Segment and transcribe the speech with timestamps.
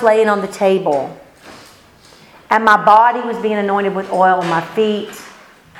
[0.00, 1.12] laying on the table.
[2.50, 5.10] And my body was being anointed with oil on my feet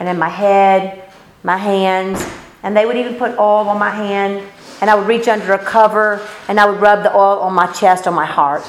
[0.01, 1.05] and in my head,
[1.45, 2.29] my hands.
[2.65, 4.45] And they would even put oil on my hand.
[4.81, 7.69] And I would reach under a cover and I would rub the oil on my
[7.69, 8.65] chest, on my heart.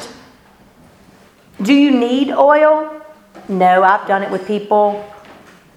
[1.63, 3.01] Do you need oil?
[3.47, 5.03] No, I've done it with people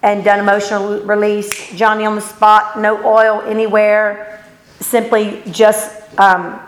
[0.02, 1.74] and done emotional release.
[1.74, 4.44] Johnny on the spot, no oil anywhere.
[4.80, 6.60] Simply just um,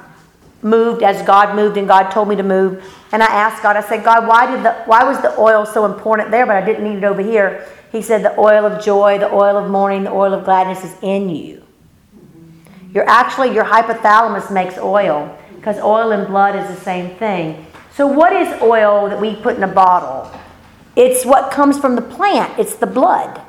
[0.64, 2.82] moved as God moved and God told me to move.
[3.12, 5.84] And I asked God, I said, God, why did the why was the oil so
[5.84, 7.68] important there, but I didn't need it over here?
[7.92, 10.96] He said, the oil of joy, the oil of mourning, the oil of gladness is
[11.02, 11.62] in you.
[12.92, 17.66] You're actually your hypothalamus makes oil because oil and blood is the same thing.
[17.92, 20.30] So what is oil that we put in a bottle?
[20.96, 22.58] It's what comes from the plant.
[22.58, 23.40] It's the blood.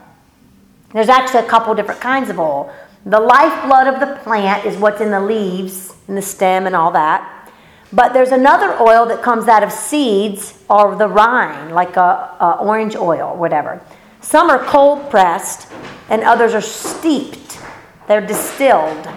[0.92, 2.72] There's actually a couple different kinds of oil.
[3.06, 6.92] The lifeblood of the plant is what's in the leaves and the stem and all
[6.92, 7.52] that.
[7.94, 12.58] But there's another oil that comes out of seeds or the rind, like a, a
[12.60, 13.82] orange oil, whatever.
[14.22, 15.72] Some are cold pressed,
[16.10, 17.60] and others are steeped.
[18.08, 19.08] They're distilled,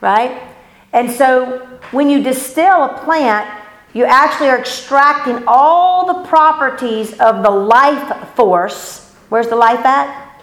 [0.00, 0.40] right?
[0.92, 3.48] And so when you distill a plant,
[3.94, 9.14] you actually are extracting all the properties of the life force.
[9.28, 10.40] Where's the life at?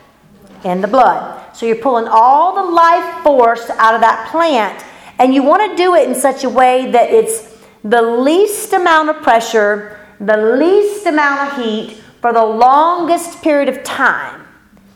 [0.64, 1.56] In the blood.
[1.56, 4.84] So you're pulling all the life force out of that plant,
[5.20, 9.10] and you want to do it in such a way that it's the least amount
[9.10, 14.48] of pressure, the least amount of heat for the longest period of time.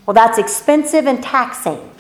[0.05, 1.91] Well, that's expensive and taxing.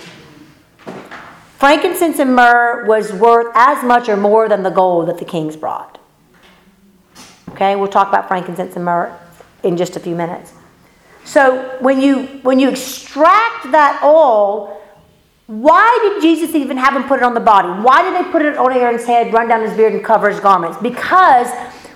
[1.57, 5.55] Frankincense and myrrh was worth as much or more than the gold that the kings
[5.55, 5.99] brought.
[7.51, 9.17] Okay, we'll talk about frankincense and myrrh
[9.63, 10.51] in just a few minutes.
[11.23, 14.82] So when you when you extract that oil,
[15.47, 17.67] why did Jesus even have him put it on the body?
[17.83, 20.39] Why did they put it on Aaron's head, run down his beard, and cover his
[20.39, 20.77] garments?
[20.81, 21.49] Because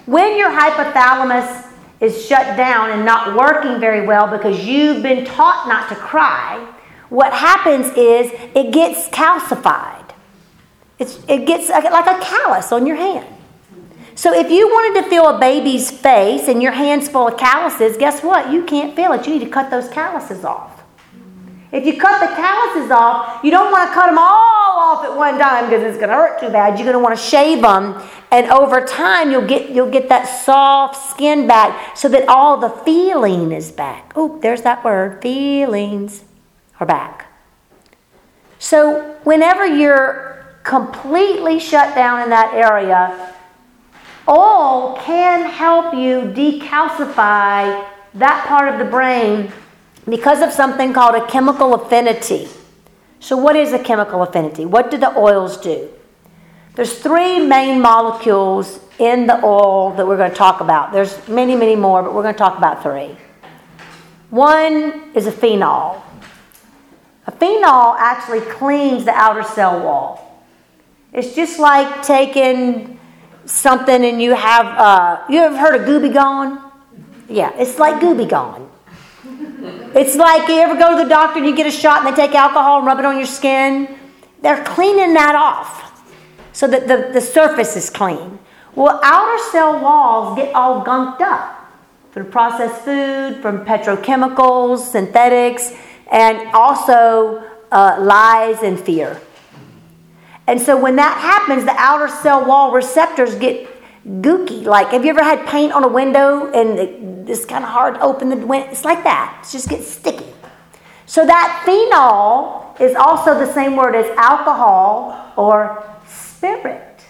[0.05, 1.65] when your hypothalamus
[2.01, 6.73] is shut down and not working very well because you've been taught not to cry,
[7.09, 10.11] what happens is it gets calcified.
[10.99, 13.27] It's, it gets uh, like a callus on your hand.
[14.15, 17.97] So if you wanted to feel a baby's face and your hand's full of calluses,
[17.97, 18.51] guess what?
[18.51, 19.25] You can't feel it.
[19.27, 20.76] You need to cut those calluses off.
[21.71, 25.15] If you cut the calluses off, you don't want to cut them all off at
[25.15, 26.79] one time because it's going to hurt too bad.
[26.79, 28.01] You're going to want to shave them,
[28.31, 32.69] and over time you'll get you'll get that soft skin back so that all the
[32.69, 34.13] feeling is back.
[34.15, 36.23] Oh, there's that word, feelings
[36.79, 37.25] are back.
[38.59, 43.35] So whenever you're completely shut down in that area,
[44.27, 49.51] oil can help you decalcify that part of the brain
[50.09, 52.47] because of something called a chemical affinity.
[53.19, 54.65] So, what is a chemical affinity?
[54.65, 55.89] What do the oils do?
[56.75, 60.91] There's three main molecules in the oil that we're going to talk about.
[60.91, 63.17] There's many, many more, but we're going to talk about three.
[64.29, 66.03] One is a phenol.
[67.25, 70.45] A phenol actually cleans the outer cell wall.
[71.11, 72.99] It's just like taking
[73.45, 76.71] something and you have, uh, you ever heard of Gooby Gone?
[77.27, 78.69] Yeah, it's like Gooby Gone.
[79.39, 82.27] It's like you ever go to the doctor and you get a shot and they
[82.27, 83.97] take alcohol and rub it on your skin?
[84.41, 86.03] They're cleaning that off
[86.53, 88.39] so that the, the surface is clean.
[88.75, 91.71] Well, outer cell walls get all gunked up
[92.11, 95.73] from processed food, from petrochemicals, synthetics,
[96.11, 99.21] and also uh, lies and fear.
[100.47, 103.67] And so when that happens, the outer cell wall receptors get
[104.21, 104.63] gooky.
[104.63, 108.01] Like, have you ever had paint on a window and it's kind of hard to
[108.01, 108.69] open the window?
[108.69, 109.43] It's like that.
[109.43, 110.33] It just gets sticky.
[111.05, 117.01] So that phenol is also the same word as alcohol or spirit.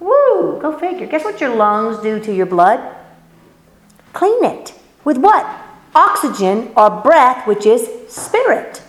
[0.00, 1.06] Woo, go figure.
[1.06, 2.80] Guess what your lungs do to your blood?
[4.12, 4.74] Clean it.
[5.04, 5.46] With what?
[5.94, 8.82] Oxygen or breath, which is spirit.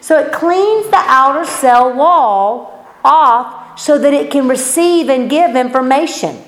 [0.00, 5.56] So it cleans the outer cell wall off so that it can receive and give
[5.56, 6.42] information.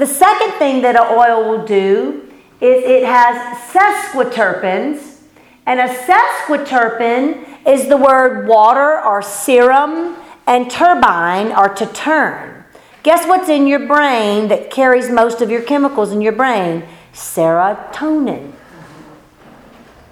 [0.00, 2.26] The second thing that an oil will do
[2.58, 3.36] is it has
[3.68, 5.18] sesquiterpenes.
[5.66, 10.16] And a sesquiterpene is the word water or serum,
[10.46, 12.64] and turbine or to turn.
[13.02, 16.82] Guess what's in your brain that carries most of your chemicals in your brain?
[17.12, 18.54] Serotonin.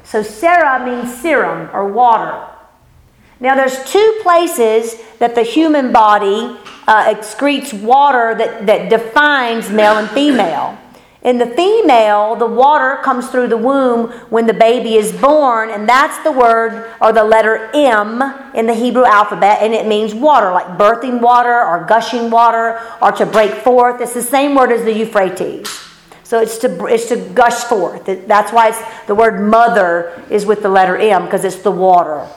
[0.05, 2.47] So sera means serum or water.
[3.41, 6.57] Now there's two places that the human body
[6.87, 10.79] uh, excretes water that, that defines male and female.
[11.21, 15.89] In the female, the water comes through the womb when the baby is born, and
[15.89, 18.23] that's the word or the letter M
[18.55, 23.11] in the Hebrew alphabet, and it means water, like birthing water or gushing water or
[23.13, 24.01] to break forth.
[24.01, 25.69] It's the same word as the Euphrates.
[26.23, 28.07] So it's to, it's to gush forth.
[28.07, 28.71] That's why
[29.07, 32.29] the word mother is with the letter M, because it's the water.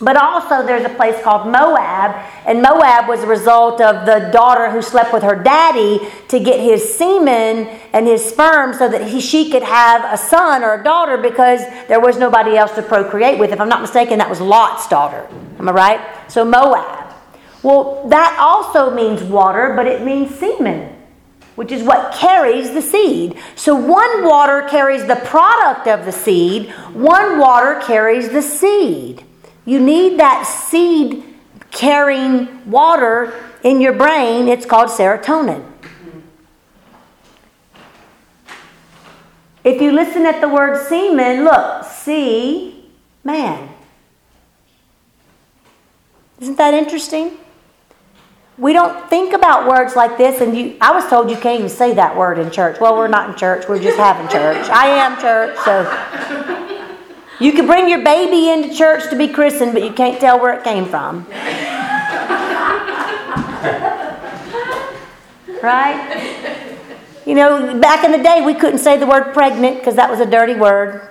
[0.00, 4.70] But also, there's a place called Moab, and Moab was a result of the daughter
[4.70, 9.20] who slept with her daddy to get his semen and his sperm so that he,
[9.20, 13.40] she could have a son or a daughter because there was nobody else to procreate
[13.40, 13.50] with.
[13.50, 15.26] If I'm not mistaken, that was Lot's daughter.
[15.58, 16.30] Am I right?
[16.30, 17.12] So, Moab.
[17.64, 20.94] Well, that also means water, but it means semen,
[21.56, 23.36] which is what carries the seed.
[23.56, 29.24] So, one water carries the product of the seed, one water carries the seed.
[29.68, 31.22] You need that seed
[31.70, 34.48] carrying water in your brain.
[34.48, 35.62] It's called serotonin.
[39.64, 42.88] If you listen at the word semen, look, see,
[43.22, 43.68] man.
[46.40, 47.32] Isn't that interesting?
[48.56, 51.68] We don't think about words like this, and you, I was told you can't even
[51.68, 52.80] say that word in church.
[52.80, 54.66] Well, we're not in church, we're just having church.
[54.70, 56.77] I am church, so
[57.40, 60.58] you can bring your baby into church to be christened, but you can't tell where
[60.58, 61.24] it came from.
[65.62, 66.54] right?
[67.26, 70.18] You know, back in the day, we couldn't say the word pregnant because that was
[70.18, 71.08] a dirty word.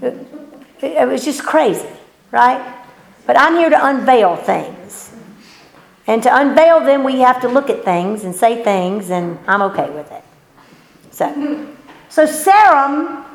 [0.00, 0.26] It,
[0.80, 1.88] it was just crazy,
[2.32, 2.76] right?
[3.26, 5.12] But I'm here to unveil things.
[6.06, 9.60] And to unveil them, we have to look at things and say things, and I'm
[9.62, 10.24] okay with it.
[11.10, 11.68] So,
[12.08, 13.26] so serum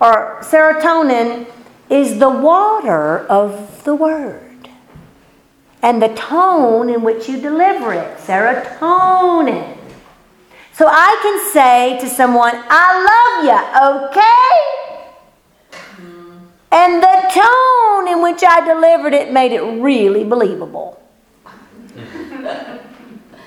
[0.00, 1.46] or serotonin
[1.90, 4.50] is the water of the word
[5.82, 8.18] and the tone in which you deliver it.
[8.18, 9.76] Serotonin.
[10.72, 13.58] So I can say to someone, I love you,
[14.08, 14.80] okay?
[16.72, 21.02] And the tone in which I delivered it made it really believable.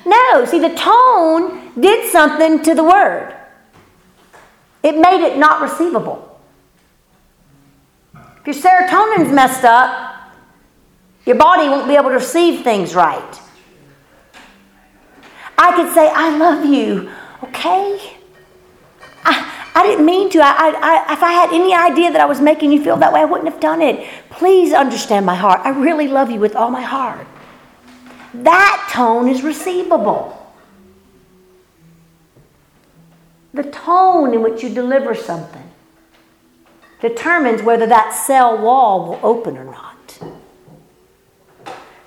[0.05, 3.35] no, see, the tone did something to the word,
[4.83, 6.32] it made it not receivable.
[8.45, 10.33] If your serotonin's messed up,
[11.25, 13.39] your body won't be able to receive things right.
[15.57, 17.09] I could say, I love you,
[17.43, 18.17] okay?
[19.23, 20.39] I, I didn't mean to.
[20.39, 23.21] I, I, if I had any idea that I was making you feel that way,
[23.21, 24.05] I wouldn't have done it.
[24.29, 25.61] Please understand my heart.
[25.63, 27.25] I really love you with all my heart.
[28.33, 30.37] That tone is receivable.
[33.53, 35.72] The tone in which you deliver something
[37.03, 40.19] determines whether that cell wall will open or not.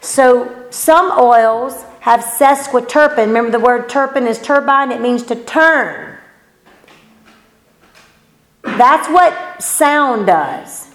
[0.00, 3.26] So some oils have sesquiterpene.
[3.26, 6.16] Remember the word terpene is turbine, it means to turn.
[8.62, 10.88] That's what sound does.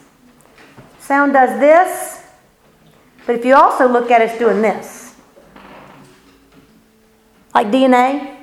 [1.00, 2.24] Sound does this,
[3.28, 5.16] but if you also look at it, it's doing this.
[7.54, 8.36] Like DNA.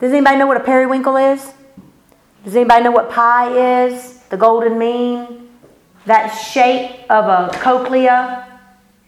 [0.00, 1.52] Does anybody know what a periwinkle is?
[2.44, 4.15] Does anybody know what pi is?
[4.28, 5.50] The golden mean,
[6.04, 8.46] that shape of a cochlea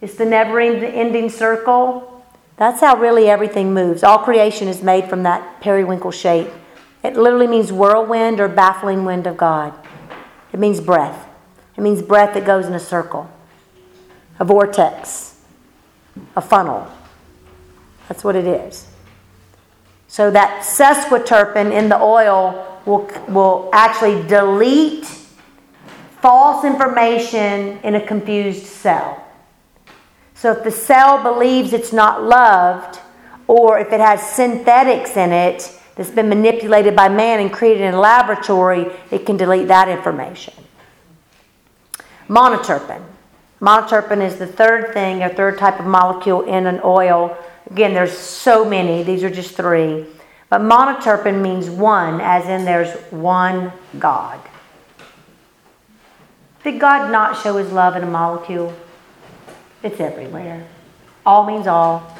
[0.00, 2.24] It's the never ending circle.
[2.56, 4.02] That's how really everything moves.
[4.02, 6.48] All creation is made from that periwinkle shape.
[7.02, 9.74] It literally means whirlwind or baffling wind of God.
[10.52, 11.28] It means breath.
[11.76, 13.30] It means breath that goes in a circle,
[14.40, 15.40] a vortex,
[16.34, 16.88] a funnel.
[18.08, 18.88] That's what it is.
[20.08, 25.04] So that sesquiterpene in the oil will, will actually delete
[26.22, 29.24] false information in a confused cell.
[30.34, 33.00] So if the cell believes it's not loved,
[33.46, 37.94] or if it has synthetics in it that's been manipulated by man and created in
[37.94, 40.54] a laboratory, it can delete that information.
[42.28, 43.04] Monoterpene.
[43.60, 47.36] Monoterpene is the third thing, a third type of molecule in an oil.
[47.70, 50.06] Again, there's so many, these are just three.
[50.50, 54.40] But monoterpene means one, as in there's one God.
[56.64, 58.74] Did God not show his love in a molecule?
[59.82, 60.66] It's everywhere.
[61.24, 62.16] All means all.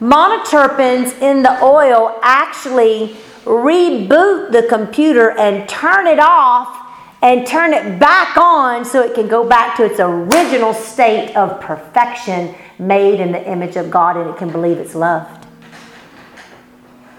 [0.00, 6.80] Monoterpenes in the oil actually reboot the computer and turn it off
[7.22, 11.60] and turn it back on so it can go back to its original state of
[11.60, 15.43] perfection made in the image of God and it can believe it's loved.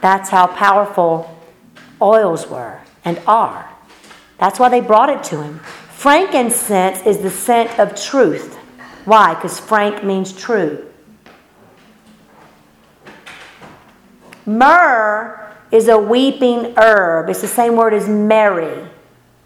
[0.01, 1.29] That's how powerful
[2.01, 3.69] oils were and are.
[4.37, 5.59] That's why they brought it to him.
[5.59, 8.55] Frankincense is the scent of truth.
[9.05, 9.33] Why?
[9.33, 10.91] Because frank means true.
[14.45, 17.29] Myrrh is a weeping herb.
[17.29, 18.87] It's the same word as merry.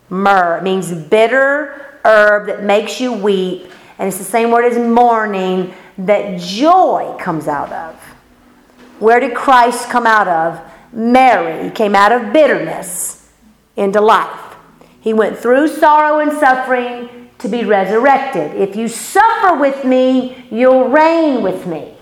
[0.10, 0.62] Myrrh.
[0.62, 3.72] Means bitter herb that makes you weep.
[3.98, 8.09] And it's the same word as mourning that joy comes out of.
[9.00, 10.62] Where did Christ come out of?
[10.92, 11.72] Mary.
[11.72, 13.32] Came out of bitterness
[13.76, 14.56] into life.
[15.00, 18.56] He went through sorrow and suffering to be resurrected.
[18.56, 21.96] If you suffer with me, you'll reign with me.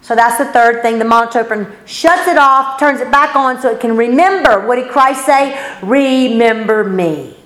[0.00, 0.98] So that's the third thing.
[0.98, 4.66] The monoterpene shuts it off, turns it back on so it can remember.
[4.66, 5.78] What did Christ say?
[5.82, 7.36] Remember me.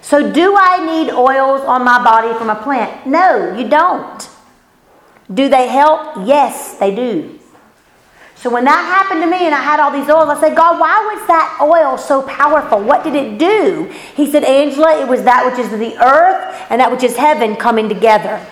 [0.00, 3.06] So, do I need oils on my body from a plant?
[3.06, 4.28] No, you don't.
[5.32, 6.26] Do they help?
[6.26, 7.38] Yes, they do.
[8.36, 10.80] So, when that happened to me and I had all these oils, I said, God,
[10.80, 12.82] why was that oil so powerful?
[12.82, 13.84] What did it do?
[14.16, 17.54] He said, Angela, it was that which is the earth and that which is heaven
[17.54, 18.44] coming together.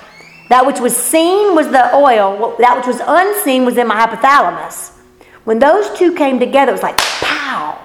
[0.49, 4.97] That which was seen was the oil, that which was unseen was in my hypothalamus.
[5.45, 7.77] When those two came together, it was like pow.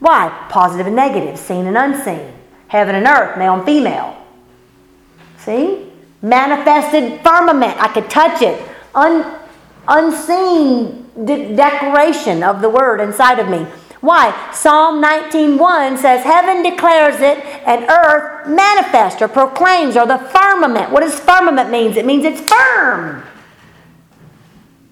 [0.00, 0.46] Why?
[0.48, 2.32] Positive and negative, seen and unseen,
[2.66, 4.16] heaven and earth, male and female.
[5.38, 5.83] See?
[6.24, 8.58] Manifested firmament, I could touch it.
[8.94, 9.30] Un,
[9.86, 13.66] unseen de- declaration of the word inside of me.
[14.00, 14.32] Why?
[14.50, 21.00] Psalm 19:1 says, "Heaven declares it, and earth manifests or proclaims, or the firmament." What
[21.00, 21.98] does firmament means?
[21.98, 23.22] It means it's firm.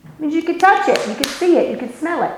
[0.05, 2.33] It means you could touch it, you could see it, you could smell it.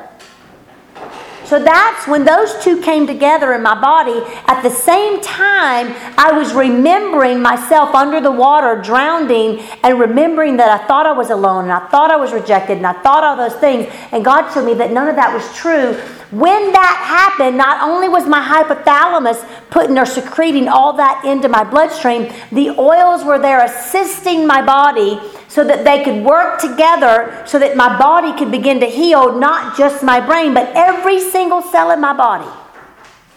[1.47, 4.21] So that's when those two came together in my body.
[4.47, 10.81] At the same time, I was remembering myself under the water, drowning, and remembering that
[10.81, 13.37] I thought I was alone, and I thought I was rejected, and I thought all
[13.37, 13.93] those things.
[14.13, 15.95] And God showed me that none of that was true.
[16.31, 21.63] When that happened, not only was my hypothalamus putting or secreting all that into my
[21.63, 25.21] bloodstream, the oils were there assisting my body
[25.55, 29.79] so that they could work together so that my body could begin to heal, not
[29.79, 32.51] just my brain, but every single cell in my body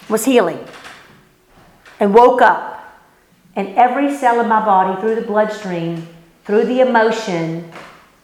[0.10, 0.58] was healing
[2.00, 2.74] and woke up.
[3.56, 6.08] And every cell in my body, through the bloodstream,
[6.44, 7.72] through the emotion,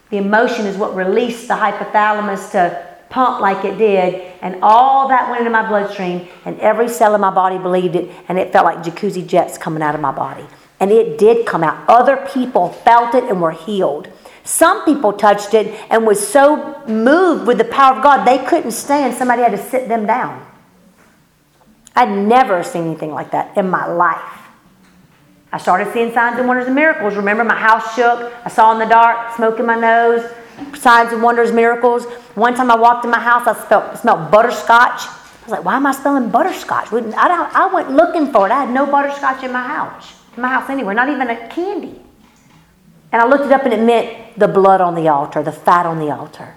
[0.09, 5.29] the emotion is what released the hypothalamus to pump like it did, and all that
[5.29, 8.65] went into my bloodstream, and every cell in my body believed it, and it felt
[8.65, 10.47] like jacuzzi jets coming out of my body.
[10.83, 11.81] And it did come out.
[11.87, 14.09] Other people felt it and were healed.
[14.43, 18.71] Some people touched it and was so moved with the power of God they couldn't
[18.71, 19.15] stand.
[19.15, 20.45] Somebody had to sit them down.
[21.95, 24.41] I'd never seen anything like that in my life.
[25.53, 27.15] I started seeing signs and wonders and miracles.
[27.15, 28.33] Remember, my house shook.
[28.45, 30.29] I saw in the dark, smoke in my nose,
[30.75, 32.03] signs and wonders, miracles.
[32.35, 35.07] One time I walked in my house, I smelled, smelled butterscotch.
[35.07, 36.91] I was like, why am I smelling butterscotch?
[36.91, 38.51] I, I went looking for it.
[38.51, 42.01] I had no butterscotch in my house, my house anywhere, not even a candy.
[43.11, 45.85] And I looked it up and it meant the blood on the altar, the fat
[45.85, 46.55] on the altar.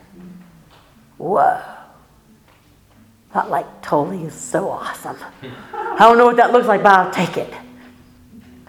[1.19, 1.61] Whoa.
[3.35, 5.19] That like totally is so awesome.
[5.73, 7.53] I don't know what that looks like, but I'll take it.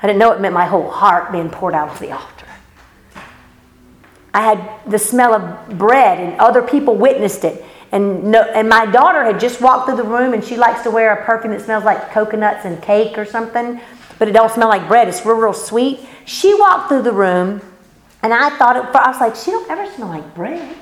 [0.01, 2.45] I didn't know it meant my whole heart being poured out of the altar.
[4.33, 7.65] I had the smell of bread, and other people witnessed it.
[7.91, 10.91] And, no, and my daughter had just walked through the room, and she likes to
[10.91, 13.81] wear a perfume that smells like coconuts and cake or something,
[14.19, 15.07] but it don't smell like bread.
[15.07, 15.99] It's real, real sweet.
[16.25, 17.61] She walked through the room,
[18.23, 18.83] and I thought it.
[18.95, 20.75] I was like, she don't ever smell like bread.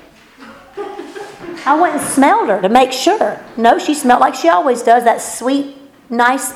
[1.66, 3.40] I went and smelled her to make sure.
[3.56, 5.04] No, she smelled like she always does.
[5.04, 5.76] That sweet,
[6.08, 6.54] nice,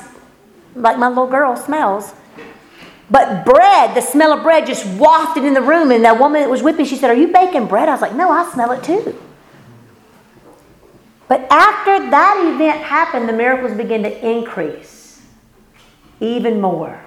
[0.75, 2.13] like my little girl smells.
[3.09, 5.91] But bread, the smell of bread just wafted in the room.
[5.91, 7.89] And that woman that was with me, she said, Are you baking bread?
[7.89, 9.21] I was like, No, I smell it too.
[11.27, 15.00] But after that event happened, the miracles began to increase
[16.21, 17.03] even more.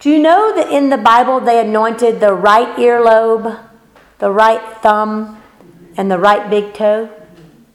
[0.00, 3.58] Do you know that in the Bible they anointed the right earlobe,
[4.18, 5.40] the right thumb,
[5.96, 7.08] and the right big toe?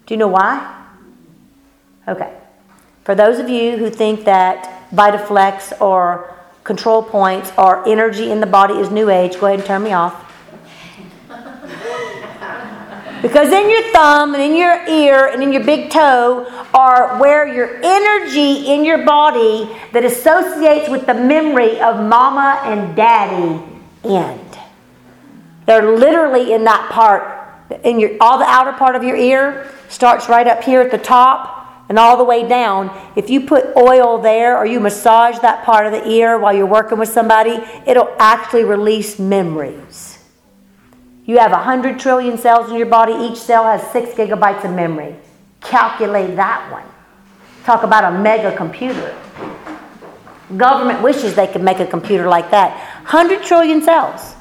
[0.06, 0.86] Do you know why?
[2.08, 2.36] Okay.
[3.04, 8.48] For those of you who think that Vitaflex or control points or energy in the
[8.48, 10.31] body is new age, go ahead and turn me off.
[13.22, 17.48] Because in your thumb and in your ear and in your big toe are where
[17.48, 23.64] your energy in your body that associates with the memory of mama and daddy
[24.04, 24.58] end.
[25.68, 27.40] They're literally in that part.
[27.86, 30.98] In your all the outer part of your ear starts right up here at the
[30.98, 35.64] top and all the way down, if you put oil there or you massage that
[35.64, 40.11] part of the ear while you're working with somebody, it'll actually release memories.
[41.26, 45.16] You have 100 trillion cells in your body, each cell has 6 gigabytes of memory.
[45.62, 46.86] Calculate that one.
[47.64, 49.16] Talk about a mega computer.
[50.58, 52.72] Government wishes they could make a computer like that.
[53.04, 54.36] 100 trillion cells.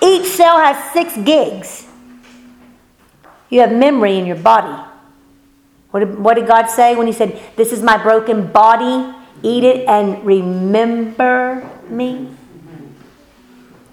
[0.00, 1.86] Each cell has 6 gigs.
[3.50, 4.82] You have memory in your body.
[5.90, 9.14] What did, what did God say when He said, This is my broken body?
[9.42, 12.34] Eat it and remember me.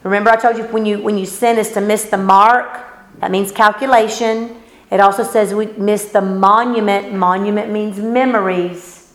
[0.04, 2.88] Remember, I told you when you when you sin is to miss the mark.
[3.20, 4.62] That means calculation.
[4.90, 7.14] It also says we miss the monument.
[7.14, 9.14] Monument means memories.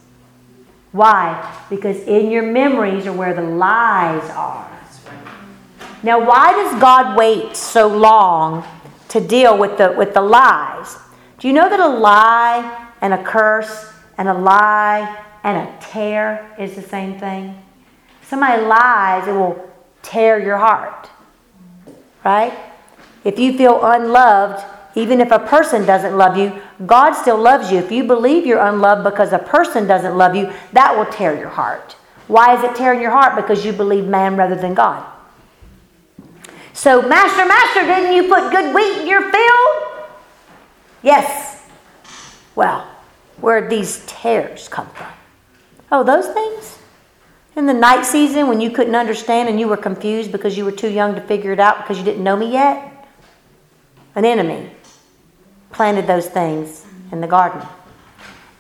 [0.93, 1.65] Why?
[1.69, 4.71] Because in your memories are where the lies are.
[6.03, 8.65] Now, why does God wait so long
[9.09, 10.97] to deal with the with the lies?
[11.39, 16.55] Do you know that a lie and a curse and a lie and a tear
[16.59, 17.61] is the same thing?
[18.23, 19.71] Somebody lies, it will
[20.07, 21.11] tear your heart.
[22.25, 22.53] Right?
[23.25, 27.79] If you feel unloved, even if a person doesn't love you, God still loves you.
[27.79, 31.51] If you believe you're unloved because a person doesn't love you, that will tear your
[31.51, 31.97] heart.
[32.29, 33.37] Why is it tearing your heart?
[33.37, 35.05] Because you believe man rather than God.
[36.73, 40.09] So, Master, Master, didn't you put good wheat in your field?
[41.03, 41.63] Yes.
[42.55, 42.87] Well,
[43.41, 45.13] where these tears come from?
[45.93, 46.79] Oh, those things?
[47.57, 50.73] In the night season when you couldn't understand and you were confused because you were
[50.73, 53.09] too young to figure it out because you didn't know me yet?
[54.15, 54.71] An enemy
[55.73, 57.67] planted those things in the garden.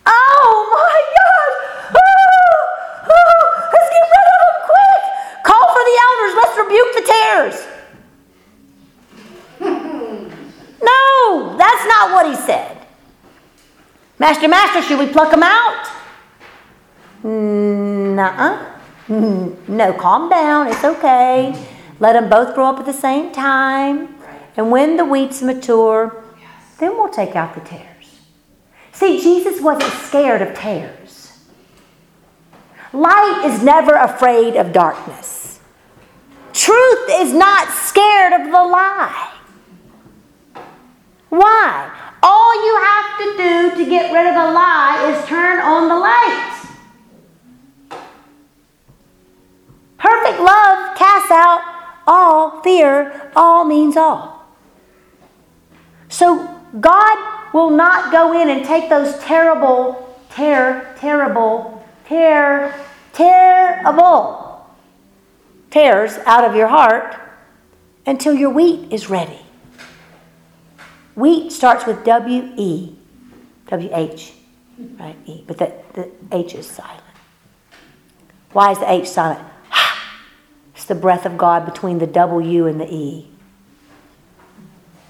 [0.07, 1.50] Oh my God!
[1.95, 2.73] Oh,
[3.05, 5.03] oh, let's get rid of them quick!
[5.45, 6.33] Call for the elders.
[6.41, 7.57] Let's rebuke the tares.
[10.83, 12.79] no, that's not what he said.
[14.19, 15.87] Master, Master, should we pluck them out?
[17.23, 18.75] Nuh-uh.
[19.07, 20.67] Hmm, no, calm down.
[20.67, 21.55] It's okay.
[22.01, 24.15] Let them both grow up at the same time.
[24.57, 26.25] And when the weeds mature,
[26.79, 28.21] then we'll take out the tares.
[28.93, 31.39] See, Jesus wasn't scared of tares.
[32.93, 35.61] Light is never afraid of darkness.
[36.53, 39.35] Truth is not scared of the lie.
[41.29, 41.91] Why?
[42.23, 45.97] All you have to do to get rid of the lie is turn on the
[45.97, 46.56] light.
[49.99, 51.62] Perfect love casts out
[52.07, 53.31] all fear.
[53.35, 54.47] All means all.
[56.09, 56.47] So
[56.81, 62.75] God will not go in and take those terrible, tear, terrible, tear,
[63.12, 64.66] terrible
[65.70, 67.16] tears out of your heart
[68.07, 69.40] until your wheat is ready.
[71.14, 72.94] Wheat starts with W E,
[73.68, 74.35] W H,
[74.99, 75.16] right?
[75.25, 77.03] E, but the, the H is silent.
[78.53, 79.47] Why is the H silent?
[80.87, 83.29] The breath of God between the W and the E.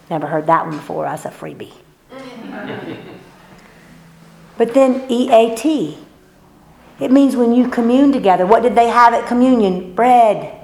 [0.09, 1.05] Never heard that one before.
[1.05, 1.73] That's a freebie.
[4.57, 5.99] but then EAT.
[6.99, 8.47] It means when you commune together.
[8.47, 9.95] What did they have at communion?
[9.95, 10.57] Bread.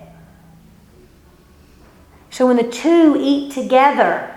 [2.30, 4.34] So when the two eat together,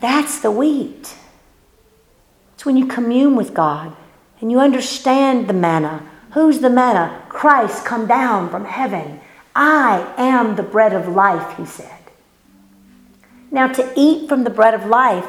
[0.00, 1.16] that's the wheat.
[2.54, 3.96] It's when you commune with God
[4.40, 6.09] and you understand the manna.
[6.32, 7.22] Who's the manna?
[7.28, 9.20] Christ come down from heaven.
[9.54, 11.98] I am the bread of life, he said.
[13.50, 15.26] Now, to eat from the bread of life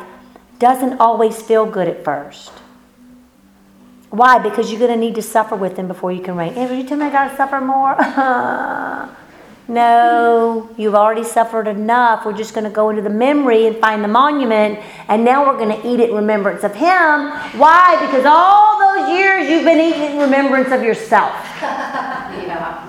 [0.59, 2.51] doesn't always feel good at first.
[4.11, 4.37] Why?
[4.37, 6.53] Because you're going to need to suffer with him before you can reign.
[6.53, 7.95] Andrew, you tell me I got to suffer more?
[9.67, 12.25] no, you've already suffered enough.
[12.25, 15.57] We're just going to go into the memory and find the monument, and now we're
[15.57, 17.29] going to eat it in remembrance of him.
[17.59, 17.97] Why?
[18.05, 21.33] Because all those years you've been eating in remembrance of yourself.
[21.61, 22.87] yeah.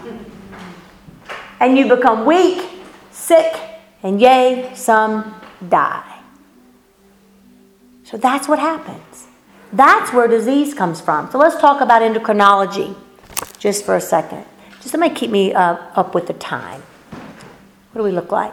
[1.61, 2.68] And you become weak,
[3.12, 3.54] sick,
[4.02, 5.35] and yea, some
[5.68, 6.18] die.
[8.04, 9.28] So that's what happens.
[9.72, 11.30] That's where disease comes from.
[11.30, 12.94] So let's talk about endocrinology
[13.58, 14.44] just for a second.
[14.83, 16.83] Just somebody keep me uh, up with the time.
[17.92, 18.53] What do we look like?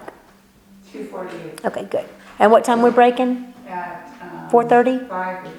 [0.94, 1.65] 248.
[1.65, 2.06] Okay, good.
[2.38, 3.52] And what time we're breaking?
[3.68, 5.10] At um, 4:30?
[5.10, 5.52] 5 is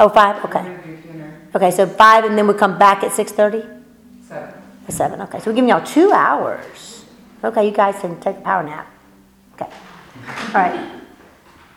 [0.00, 0.44] Oh, 5?
[0.44, 0.62] Okay.
[0.62, 1.40] we're gonna do dinner.
[1.54, 3.82] Okay, so 5 and then we come back at 6.30?
[4.28, 4.54] 7.
[4.86, 5.40] At 7, okay.
[5.40, 7.04] So we're giving y'all two hours.
[7.42, 8.86] Okay, you guys can take a power nap.
[9.54, 9.70] Okay.
[10.48, 11.00] All right.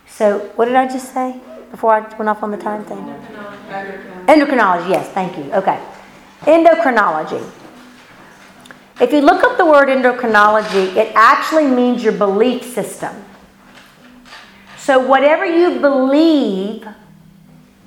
[0.06, 2.98] So what did I just say before I went off on the time thing?
[2.98, 4.26] Endocrine.
[4.26, 5.50] Endocrinology, yes, thank you.
[5.54, 5.80] Okay.
[6.42, 7.42] Endocrinology.
[9.00, 13.24] If you look up the word endocrinology, it actually means your belief system.
[14.78, 16.86] So, whatever you believe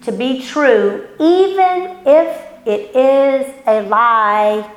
[0.04, 4.72] to be true, even if it is a lie,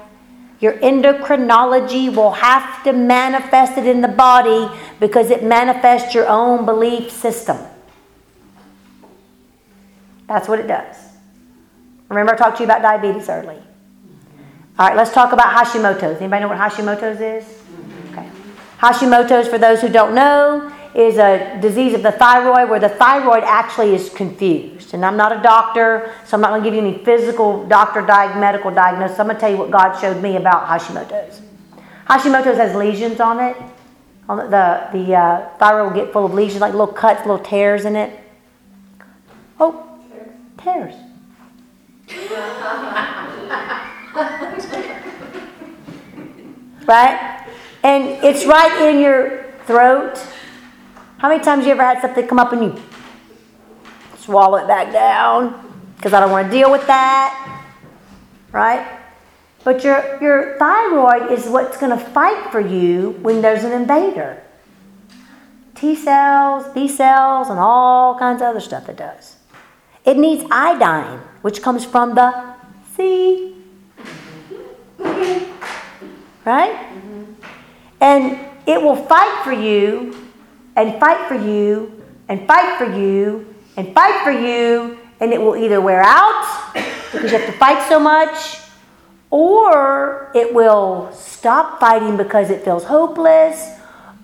[0.60, 6.64] your endocrinology will have to manifest it in the body because it manifests your own
[6.64, 7.58] belief system.
[10.26, 10.96] That's what it does.
[12.08, 13.58] Remember, I talked to you about diabetes early.
[14.78, 16.20] All right, let's talk about Hashimoto's.
[16.20, 17.44] Anybody know what Hashimoto's is?
[18.12, 18.28] Okay.
[18.78, 23.42] Hashimoto's, for those who don't know, is a disease of the thyroid where the thyroid
[23.42, 24.94] actually is confused.
[24.94, 28.02] And I'm not a doctor, so I'm not going to give you any physical doctor
[28.02, 29.18] medical diagnosis.
[29.18, 31.42] I'm going to tell you what God showed me about Hashimoto's.
[32.08, 33.56] Hashimoto's has lesions on it.
[34.28, 37.44] On the the, the uh, thyroid will get full of lesions, like little cuts, little
[37.44, 38.16] tears in it.
[39.58, 39.98] Oh,
[40.56, 40.94] tears.
[46.86, 47.46] right?
[47.82, 50.18] And it's right in your throat.
[51.18, 52.82] How many times you ever had something come up and you
[54.18, 55.64] swallow it back down?
[55.96, 57.64] Because I don't want to deal with that.
[58.52, 58.98] Right?
[59.64, 64.42] But your, your thyroid is what's going to fight for you when there's an invader.
[65.74, 69.36] T cells, B cells, and all kinds of other stuff it does.
[70.04, 72.54] It needs iodine, which comes from the
[72.96, 73.57] sea.
[74.98, 76.86] Right?
[78.00, 80.14] And it will fight for you,
[80.76, 85.56] and fight for you, and fight for you, and fight for you, and it will
[85.56, 86.72] either wear out
[87.12, 88.58] because you have to fight so much,
[89.30, 93.70] or it will stop fighting because it feels hopeless,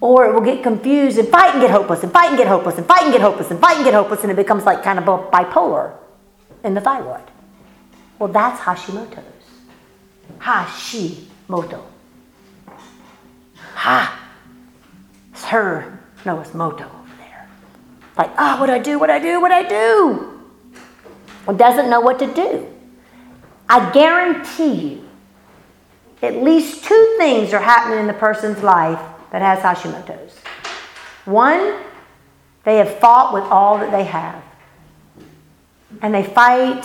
[0.01, 2.77] or it will get confused and fight and get hopeless, and fight and get hopeless,
[2.79, 4.99] and fight and get hopeless, and fight and get hopeless, and it becomes like kind
[4.99, 5.93] of bipolar
[6.63, 7.25] in the thyroid.
[8.19, 9.34] Well, that's Hashimoto's.
[10.39, 11.83] Hashimoto.
[13.75, 14.21] Ha!
[15.33, 16.01] It's her.
[16.25, 17.49] No, it's Moto over there.
[18.17, 20.41] Like, ah, oh, what I do, what I do, what I do.
[21.47, 22.67] Well, doesn't know what to do.
[23.69, 25.09] I guarantee you,
[26.23, 30.39] at least two things are happening in the person's life that has Hashimoto's.
[31.25, 31.81] One,
[32.65, 34.43] they have fought with all that they have.
[36.01, 36.85] And they fight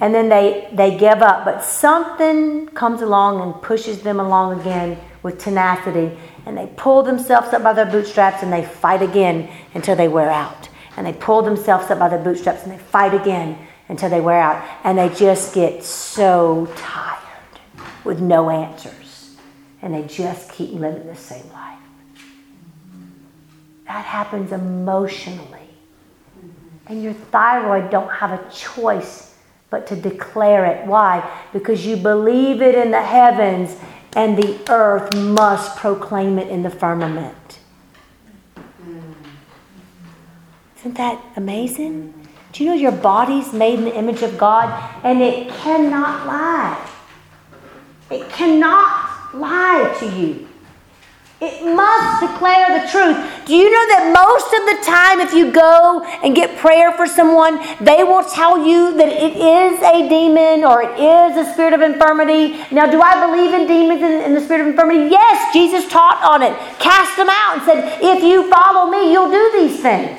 [0.00, 1.44] and then they, they give up.
[1.44, 6.18] But something comes along and pushes them along again with tenacity.
[6.44, 10.30] And they pull themselves up by their bootstraps and they fight again until they wear
[10.30, 10.68] out.
[10.96, 14.40] And they pull themselves up by their bootstraps and they fight again until they wear
[14.40, 14.62] out.
[14.84, 17.18] And they just get so tired
[18.04, 19.36] with no answers.
[19.80, 21.78] And they just keep living the same life.
[23.86, 25.60] That happens emotionally.
[26.86, 29.25] And your thyroid don't have a choice
[29.70, 30.86] but to declare it.
[30.86, 31.28] Why?
[31.52, 33.76] Because you believe it in the heavens
[34.14, 37.58] and the earth must proclaim it in the firmament.
[40.78, 42.14] Isn't that amazing?
[42.52, 44.70] Do you know your body's made in the image of God
[45.02, 46.90] and it cannot lie?
[48.10, 50.45] It cannot lie to you.
[51.38, 53.44] It must declare the truth.
[53.44, 57.06] Do you know that most of the time, if you go and get prayer for
[57.06, 61.74] someone, they will tell you that it is a demon or it is a spirit
[61.74, 62.56] of infirmity?
[62.72, 65.10] Now, do I believe in demons and the spirit of infirmity?
[65.10, 69.30] Yes, Jesus taught on it, cast them out, and said, If you follow me, you'll
[69.30, 70.18] do these things.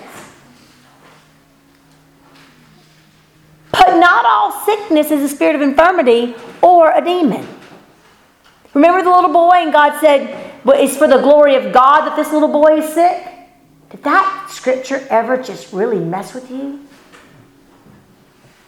[3.72, 7.48] But not all sickness is a spirit of infirmity or a demon.
[8.76, 12.18] Remember the little boy, and God said, but it's for the glory of God that
[12.18, 13.26] this little boy is sick?
[13.90, 16.86] Did that scripture ever just really mess with you?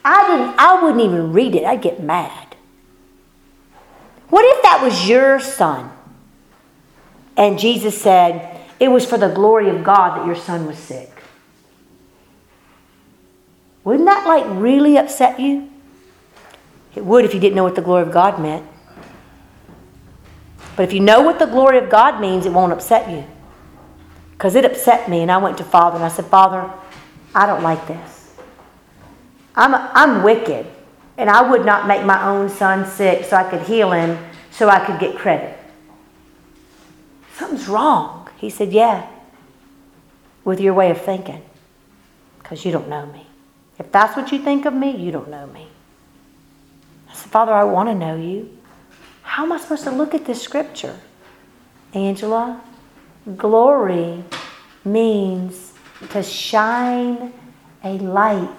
[0.06, 1.66] I didn't I wouldn't even read it.
[1.66, 2.56] I'd get mad.
[4.30, 5.92] What if that was your son?
[7.36, 11.12] And Jesus said, It was for the glory of God that your son was sick.
[13.84, 15.70] Wouldn't that like really upset you?
[16.96, 18.66] It would if you didn't know what the glory of God meant.
[20.80, 23.26] But if you know what the glory of God means, it won't upset you.
[24.32, 26.72] Because it upset me, and I went to Father and I said, Father,
[27.36, 28.34] I don't like this.
[29.58, 30.66] I'm, I'm wicked,
[31.18, 34.18] and I would not make my own son sick so I could heal him
[34.52, 35.60] so I could get credit.
[37.36, 38.30] Something's wrong.
[38.38, 39.06] He said, Yeah,
[40.46, 41.44] with your way of thinking,
[42.42, 43.28] because you don't know me.
[43.80, 45.68] If that's what you think of me, you don't know me.
[47.10, 48.59] I said, Father, I want to know you.
[49.30, 51.00] How am I supposed to look at this scripture?
[51.94, 52.60] Angela,
[53.38, 54.24] glory
[54.84, 55.72] means
[56.10, 57.32] to shine
[57.84, 58.50] a light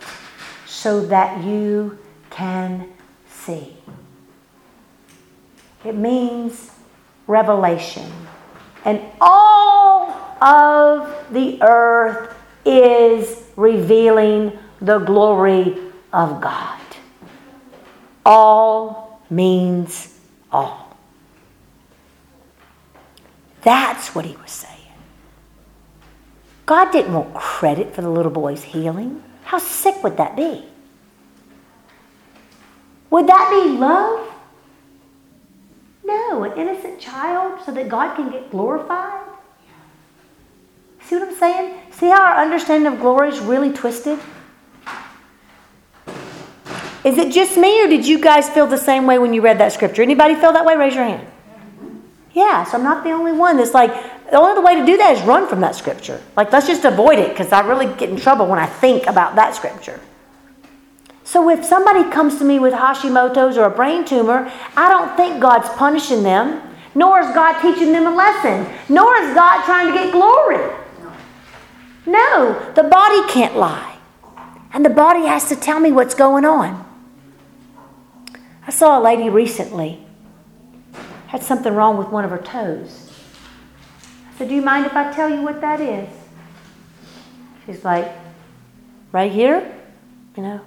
[0.66, 1.98] so that you
[2.30, 2.88] can
[3.28, 3.76] see.
[5.84, 6.70] It means
[7.26, 8.08] revelation.
[8.84, 12.32] And all of the earth
[12.64, 15.78] is revealing the glory
[16.12, 16.80] of God.
[18.24, 20.19] All means
[20.52, 20.96] all.
[23.62, 24.76] That's what he was saying.
[26.66, 29.22] God didn't want credit for the little boy's healing.
[29.44, 30.64] How sick would that be?
[33.10, 34.28] Would that be love?
[36.04, 39.26] No, an innocent child so that God can get glorified?
[41.02, 41.80] See what I'm saying?
[41.90, 44.18] See how our understanding of glory is really twisted?
[47.04, 49.58] Is it just me or did you guys feel the same way when you read
[49.58, 50.02] that scripture?
[50.02, 50.76] Anybody feel that way?
[50.76, 51.26] Raise your hand.
[52.32, 53.90] Yeah, so I'm not the only one that's like,
[54.30, 56.20] the only other way to do that is run from that scripture.
[56.36, 59.34] Like, let's just avoid it because I really get in trouble when I think about
[59.34, 59.98] that scripture.
[61.24, 65.40] So if somebody comes to me with Hashimoto's or a brain tumor, I don't think
[65.40, 66.60] God's punishing them,
[66.94, 70.74] nor is God teaching them a lesson, nor is God trying to get glory.
[72.06, 73.96] No, the body can't lie.
[74.72, 76.89] And the body has to tell me what's going on.
[78.70, 79.98] I saw a lady recently
[81.26, 83.10] had something wrong with one of her toes.
[84.28, 86.08] I said, Do you mind if I tell you what that is?
[87.66, 88.12] She's like,
[89.10, 89.74] Right here?
[90.36, 90.60] You know,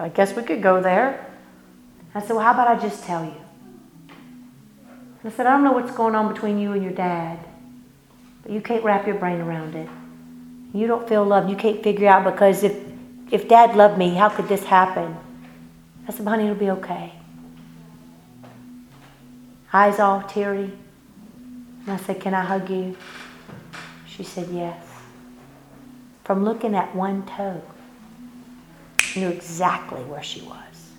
[0.00, 1.32] I guess we could go there.
[2.12, 3.40] I said, Well, how about I just tell you?
[5.22, 7.38] I said, I don't know what's going on between you and your dad,
[8.42, 9.88] but you can't wrap your brain around it.
[10.76, 11.48] You don't feel loved.
[11.48, 12.76] You can't figure out because if,
[13.30, 15.16] if dad loved me, how could this happen?
[16.08, 17.12] I said, honey, it'll be okay.
[19.74, 20.70] Eyes all teary.
[21.80, 22.96] And I said, Can I hug you?
[24.06, 24.82] She said, Yes.
[26.22, 27.60] From looking at one toe,
[29.16, 30.90] knew exactly where she was.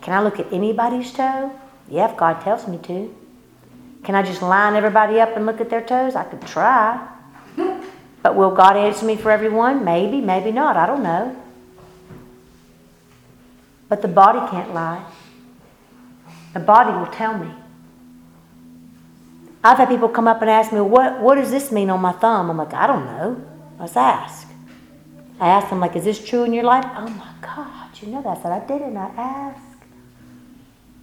[0.00, 1.52] Can I look at anybody's toe?
[1.88, 3.14] Yeah, if God tells me to.
[4.04, 6.14] Can I just line everybody up and look at their toes?
[6.14, 7.06] I could try.
[8.22, 9.82] But will God answer me for everyone?
[9.82, 10.76] Maybe, maybe not.
[10.76, 11.34] I don't know.
[13.88, 15.02] But the body can't lie.
[16.52, 17.52] The body will tell me.
[19.62, 22.12] I've had people come up and ask me, what, what does this mean on my
[22.12, 22.50] thumb?
[22.50, 23.44] I'm like, I don't know.
[23.78, 24.48] Let's ask.
[25.38, 26.84] I asked them, like, is this true in your life?
[26.96, 28.38] Oh my God, you know that.
[28.38, 28.96] I said, I didn't.
[28.96, 29.69] I asked.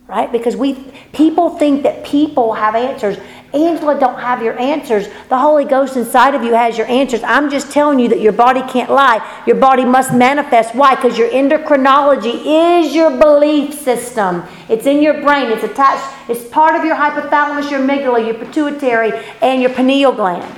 [0.08, 0.32] Right?
[0.32, 0.76] Because we
[1.12, 3.18] people think that people have answers.
[3.54, 5.08] Angela don't have your answers.
[5.28, 7.24] The Holy Ghost inside of you has your answers.
[7.24, 9.44] I'm just telling you that your body can't lie.
[9.46, 10.76] Your body must manifest.
[10.76, 10.96] Why?
[10.96, 14.44] Because your endocrinology is your belief system.
[14.70, 15.52] It's in your brain.
[15.52, 16.30] It's attached.
[16.30, 20.58] It's part of your hypothalamus, your amygdala, your pituitary, and your pineal gland.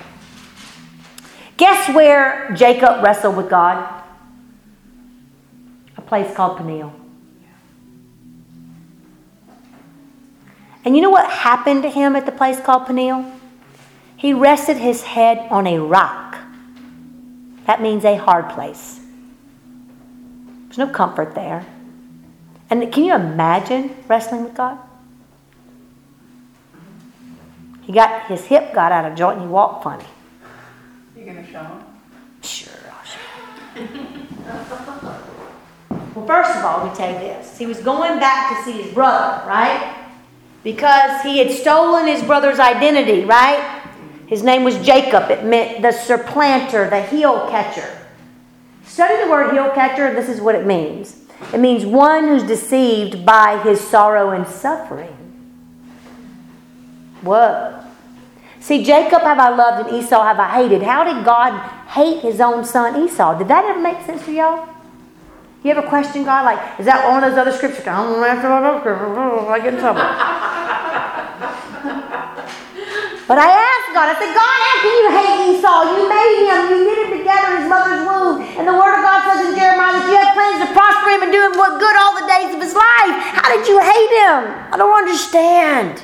[1.58, 4.04] Guess where Jacob wrestled with God?
[5.98, 6.99] A place called Peniel.
[10.90, 13.24] And you know what happened to him at the place called Peniel?
[14.18, 16.40] He rested his head on a rock.
[17.68, 19.00] That means a hard place.
[20.66, 21.64] There's no comfort there.
[22.72, 24.80] And can you imagine wrestling with God?
[27.84, 30.06] He got his hip got out of joint and he walked funny.
[31.16, 31.84] You gonna show him?
[32.42, 33.20] Sure, I'll show
[33.80, 33.90] you.
[36.16, 37.60] well, first of all, me tell you this.
[37.60, 40.08] He was going back to see his brother, right?
[40.64, 43.82] Because he had stolen his brother's identity, right?
[44.28, 45.32] His name was Jacob.
[45.32, 47.98] It meant the supplanter, the heel catcher.
[48.84, 50.14] Study the word heel catcher.
[50.14, 51.20] This is what it means
[51.54, 55.16] it means one who's deceived by his sorrow and suffering.
[57.22, 57.84] Whoa.
[58.60, 60.84] See, Jacob have I loved and Esau have I hated.
[60.84, 63.38] How did God hate his own son Esau?
[63.38, 64.68] Did that ever make sense to y'all?
[65.64, 67.88] You ever question God like, is that one of those other scriptures?
[67.88, 70.02] I don't know I get in trouble.
[73.30, 75.80] But I asked God, I said, God, how can you hate Esau?
[75.94, 78.42] You made him, you knit him together in his mother's womb.
[78.58, 81.22] And the word of God says in Jeremiah that you have plans to prosper him
[81.22, 83.14] and do him what good all the days of his life.
[83.38, 84.74] How did you hate him?
[84.74, 86.02] I don't understand.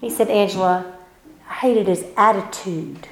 [0.00, 0.96] He said, Angela,
[1.46, 3.06] I hated his attitude.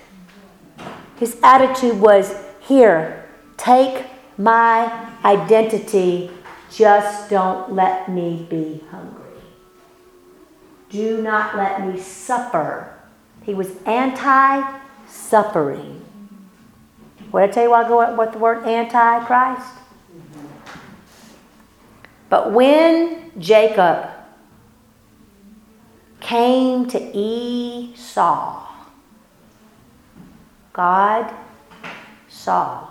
[1.20, 4.06] His attitude was, here, take
[4.38, 6.30] my identity,
[6.72, 9.17] just don't let me be hungry.
[10.90, 12.94] Do not let me suffer.
[13.42, 16.04] He was anti suffering.
[17.30, 19.74] What did I tell you while ago what the word anti Christ?
[22.30, 24.08] But when Jacob
[26.20, 28.66] came to Esau,
[30.72, 31.34] God
[32.28, 32.88] saw.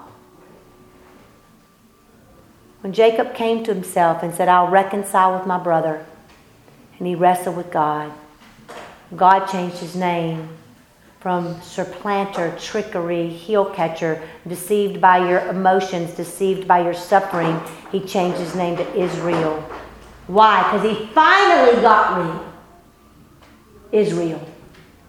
[2.82, 6.06] When Jacob came to himself and said, I'll reconcile with my brother,
[6.98, 8.12] and he wrestled with God,
[9.16, 10.50] God changed his name
[11.20, 17.60] from supplanter, trickery, heel catcher, deceived by your emotions, deceived by your suffering.
[17.92, 19.60] He changed his name to Israel.
[20.28, 20.64] Why?
[20.64, 22.48] Because he finally got me.
[23.92, 24.46] Israel.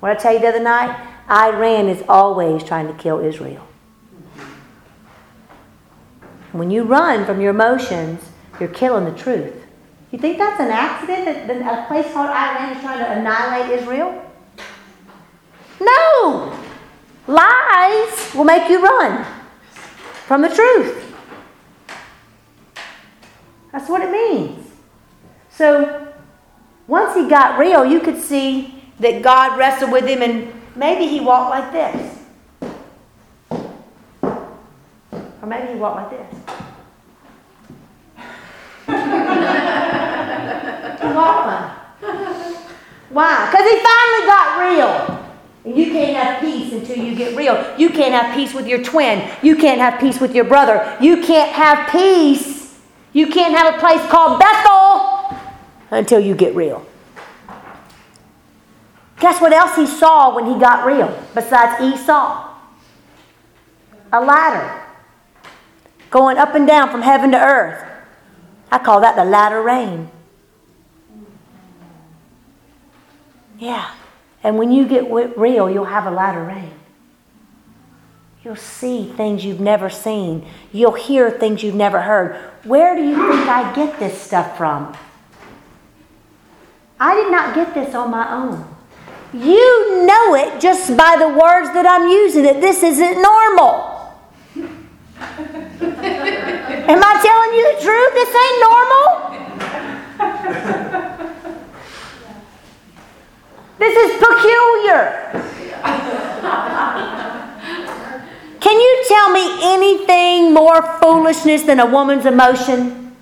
[0.01, 0.97] What I tell you the other night?
[1.29, 3.67] Iran is always trying to kill Israel.
[6.53, 8.23] When you run from your emotions,
[8.59, 9.55] you're killing the truth.
[10.11, 14.25] You think that's an accident that a place called Iran is trying to annihilate Israel?
[15.81, 16.59] No!
[17.29, 19.25] lies will make you run
[20.27, 21.15] from the truth.
[23.71, 24.67] That's what it means.
[25.51, 26.09] So
[26.87, 31.21] once he got real, you could see that God wrestled with him and maybe he
[31.21, 32.19] walked like this.
[34.23, 36.48] Or maybe he walked like this.
[43.11, 43.51] Why?
[43.51, 45.25] Because he finally got real.
[45.65, 47.75] And you can't have peace until you get real.
[47.79, 49.29] You can't have peace with your twin.
[49.43, 50.97] You can't have peace with your brother.
[51.01, 52.79] You can't have peace.
[53.13, 55.37] You can't have a place called Bethel
[55.91, 56.87] until you get real.
[59.21, 62.45] Guess what else he saw when he got real besides Esau?
[64.13, 64.85] A ladder
[66.11, 67.85] going up and down from heaven to earth.
[68.71, 70.11] I call that the latter rain.
[73.59, 73.91] Yeah.
[74.43, 76.73] And when you get real, you'll have a latter rain.
[78.45, 80.47] You'll see things you've never seen.
[80.73, 82.37] You'll hear things you've never heard.
[82.65, 84.97] Where do you think I get this stuff from?
[87.01, 88.65] I did not get this on my own.
[89.35, 93.95] You know it just by the words that I'm using that this isn't normal.
[95.81, 98.15] Am I telling you the truth?
[98.15, 98.61] This ain't
[100.71, 100.85] normal.
[103.79, 105.31] This is peculiar.
[108.61, 113.17] Can you tell me anything more foolishness than a woman's emotion?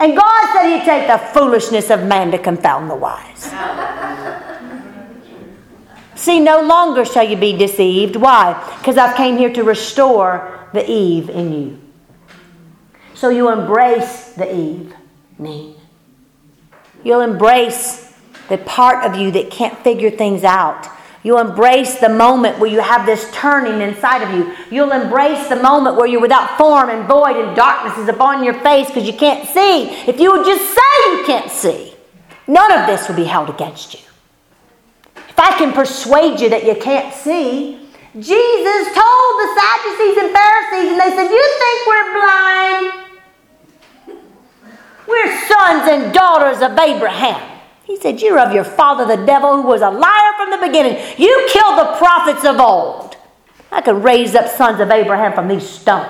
[0.00, 3.52] And God said He'd take the foolishness of man to confound the wise.
[6.16, 8.16] See, no longer shall you be deceived.
[8.16, 8.54] Why?
[8.78, 11.80] Because I've came here to restore the Eve in you.
[13.14, 14.94] So you embrace the Eve,
[15.38, 15.76] me.
[17.04, 18.03] You'll embrace
[18.48, 20.88] the part of you that can't figure things out.
[21.24, 24.54] You'll embrace the moment where you have this turning inside of you.
[24.70, 28.54] You'll embrace the moment where you're without form and void and darkness is upon your
[28.60, 29.88] face because you can't see.
[30.06, 31.94] If you would just say you can't see,
[32.46, 34.00] none of this will be held against you.
[35.16, 37.80] If I can persuade you that you can't see,
[38.14, 43.04] Jesus told the Sadducees and Pharisees, and they said, You think we're blind?
[45.08, 47.53] We're sons and daughters of Abraham.
[47.84, 51.02] He said, You're of your father, the devil, who was a liar from the beginning.
[51.18, 53.16] You killed the prophets of old.
[53.70, 56.08] I could raise up sons of Abraham from these stones.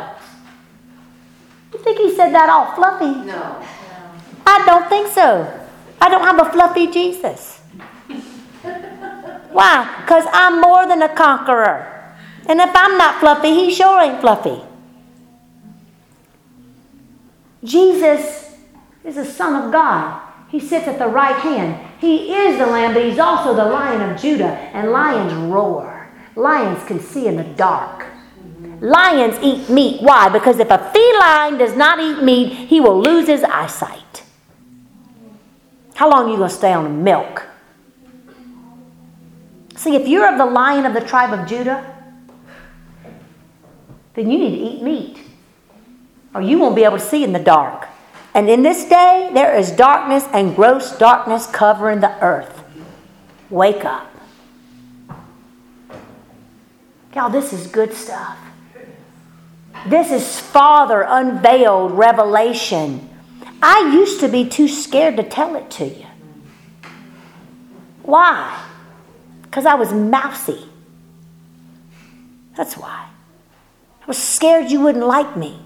[1.73, 3.27] You think he said that all fluffy?
[3.27, 3.63] No.
[4.47, 5.61] I don't think so.
[6.01, 7.61] I don't have a fluffy Jesus.
[9.51, 10.03] Why?
[10.03, 11.91] Because I'm more than a conqueror.
[12.47, 14.61] And if I'm not fluffy, he sure ain't fluffy.
[17.63, 18.55] Jesus
[19.05, 20.24] is the Son of God.
[20.55, 21.85] He sits at the right hand.
[22.01, 24.53] He is the Lamb, but He's also the Lion of Judah.
[24.73, 26.09] And lions roar.
[26.37, 28.07] Lions can see in the dark.
[28.81, 30.01] Lions eat meat.
[30.01, 30.29] Why?
[30.29, 34.23] Because if a feline does not eat meat, he will lose his eyesight.
[35.97, 37.49] How long are you going to stay on milk?
[39.75, 41.97] See, if you're of the lion of the tribe of Judah,
[44.15, 45.19] then you need to eat meat,
[46.33, 47.89] or you won't be able to see in the dark.
[48.35, 52.65] And in this day, there is darkness and gross darkness covering the earth.
[53.49, 54.11] Wake up.
[57.15, 58.37] Y'all, this is good stuff.
[59.87, 63.09] This is Father unveiled revelation.
[63.63, 66.07] I used to be too scared to tell it to you.
[68.03, 68.67] Why?
[69.43, 70.67] Because I was mousy.
[72.57, 73.09] That's why.
[74.03, 75.61] I was scared you wouldn't like me.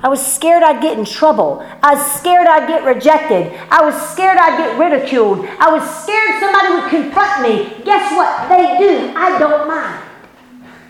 [0.00, 1.64] I was scared I'd get in trouble.
[1.82, 3.52] I was scared I'd get rejected.
[3.70, 5.44] I was scared I'd get ridiculed.
[5.58, 7.84] I was scared somebody would confront me.
[7.84, 8.48] Guess what?
[8.48, 9.12] They do.
[9.16, 10.04] I don't mind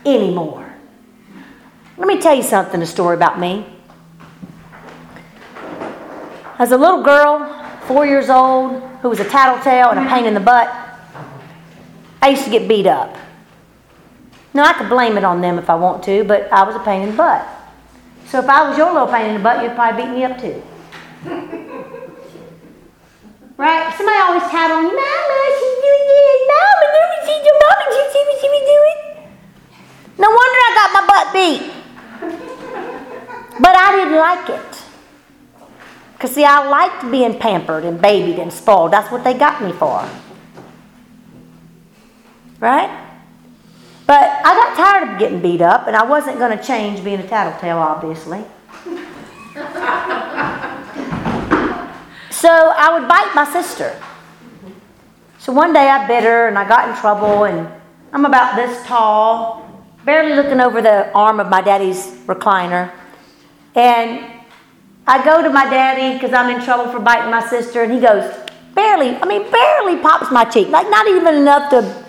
[0.05, 0.73] anymore.
[1.97, 3.65] Let me tell you something, a story about me.
[6.59, 7.47] As a little girl,
[7.87, 10.67] four years old, who was a tattletale and a pain in the butt,
[12.21, 13.17] I used to get beat up.
[14.53, 16.79] Now, I could blame it on them if I want to, but I was a
[16.79, 17.47] pain in the butt.
[18.29, 20.37] So if I was your little pain in the butt, you'd probably beat me up
[20.37, 20.61] too.
[23.57, 23.89] right?
[23.97, 26.41] Somebody always tattle on you, Mama, she's doing this.
[26.45, 27.09] Mama, do what.
[27.57, 28.97] Mama, see what she was doing?
[30.19, 31.73] No wonder I got my butt beat.
[33.59, 34.83] But I didn't like it.
[36.13, 38.91] Because, see, I liked being pampered and babied and spoiled.
[38.91, 40.07] That's what they got me for.
[42.59, 43.08] Right?
[44.09, 47.19] But I got tired of getting beat up, and I wasn't going to change being
[47.19, 48.43] a tattletale, obviously.
[52.31, 53.95] so I would bite my sister.
[55.37, 57.69] So one day I bit her, and I got in trouble, and
[58.11, 62.91] I'm about this tall, barely looking over the arm of my daddy's recliner.
[63.75, 64.25] And
[65.05, 67.99] I go to my daddy because I'm in trouble for biting my sister, and he
[67.99, 68.25] goes,
[68.73, 72.08] barely, I mean, barely pops my cheek, like not even enough to.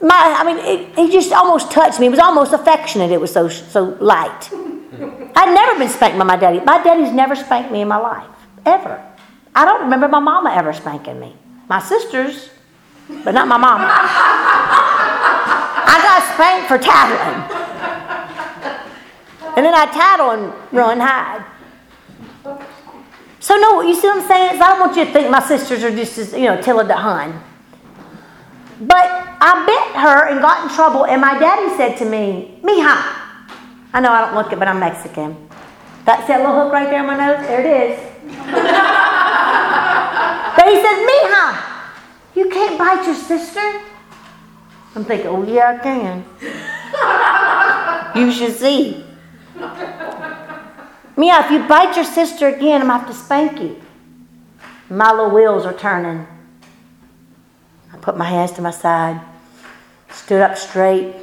[0.00, 2.06] My, I mean, it, he just almost touched me.
[2.06, 3.10] It was almost affectionate.
[3.10, 4.52] It was so so light.
[5.36, 6.60] I'd never been spanked by my daddy.
[6.60, 8.26] My daddy's never spanked me in my life,
[8.64, 9.04] ever.
[9.54, 11.34] I don't remember my mama ever spanking me.
[11.68, 12.50] My sisters,
[13.24, 13.86] but not my mama.
[15.90, 17.42] I got spanked for tattling.
[19.56, 21.44] And then I tattle and run hide.
[23.40, 24.58] So no, you see what I'm saying?
[24.58, 26.84] So I don't want you to think my sisters are just as, you know, Tilla
[26.84, 27.40] the Hun.
[28.80, 33.14] But I bit her and got in trouble, and my daddy said to me, Mija.
[33.92, 35.48] I know I don't look it, but I'm Mexican.
[36.04, 37.46] That's that little hook right there on my nose?
[37.46, 37.98] There it is.
[40.56, 41.44] but he says, Mija,
[42.34, 43.80] you can't bite your sister.
[44.94, 46.24] I'm thinking, oh yeah, I can.
[48.16, 49.04] you should see.
[51.16, 53.80] Mia, if you bite your sister again, I'm gonna have to spank you.
[54.88, 56.26] My little wheels are turning.
[57.92, 59.20] I put my hands to my side,
[60.10, 61.14] stood up straight.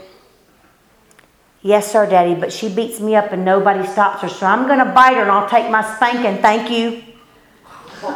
[1.61, 4.91] Yes, sir, Daddy, but she beats me up and nobody stops her, so I'm gonna
[4.93, 6.41] bite her and I'll take my spanking.
[6.41, 7.01] Thank you.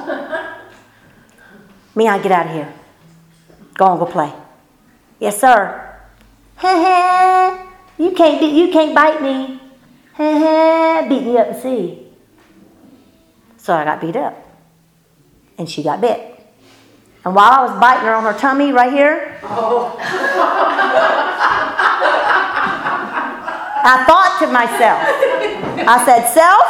[1.96, 2.74] me, I get out of here.
[3.76, 4.32] Go on, go play.
[5.20, 5.86] Yes, sir.
[7.98, 9.60] you can't you can't bite me.
[11.10, 12.08] beat me up and see.
[13.58, 14.36] So I got beat up.
[15.58, 16.29] And she got bit.
[17.26, 19.98] And while I was biting her on her tummy right here, oh.
[23.82, 25.00] I thought to myself,
[25.88, 26.68] I said, Self,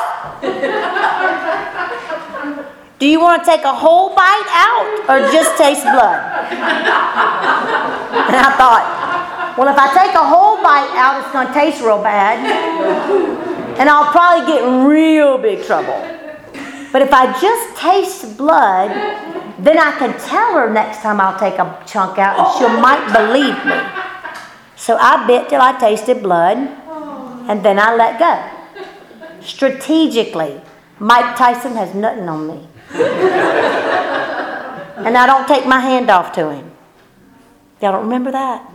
[3.00, 6.20] do you want to take a whole bite out or just taste blood?
[8.30, 11.82] And I thought, well, if I take a whole bite out, it's going to taste
[11.82, 12.40] real bad.
[13.80, 16.00] And I'll probably get in real big trouble.
[16.92, 18.90] But if I just taste blood,
[19.66, 23.12] then I can tell her next time I'll take a chunk out and she might
[23.12, 23.80] believe me.
[24.76, 28.44] So I bit till I tasted blood and then I let go.
[29.42, 30.62] Strategically,
[31.00, 32.68] Mike Tyson has nothing on me
[35.06, 36.72] and I don't take my hand off to him.
[37.82, 38.70] Y'all don't remember that?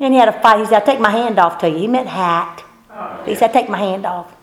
[0.00, 0.58] And he had a fight.
[0.58, 1.78] He said, I take my hand off to you.
[1.78, 2.64] He meant hat.
[3.24, 4.34] He said, take my hand off.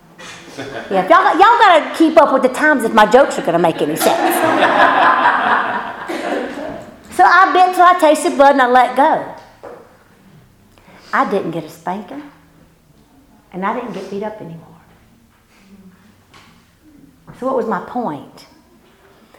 [0.58, 3.60] Yeah, y'all, y'all got to keep up with the times if my jokes are to
[3.60, 4.36] make any sense.
[7.22, 9.36] So I bit till I tasted blood and I let go.
[11.14, 12.24] I didn't get a spanking,
[13.54, 14.82] and I didn't get beat up anymore.
[17.40, 18.48] So, what was my point?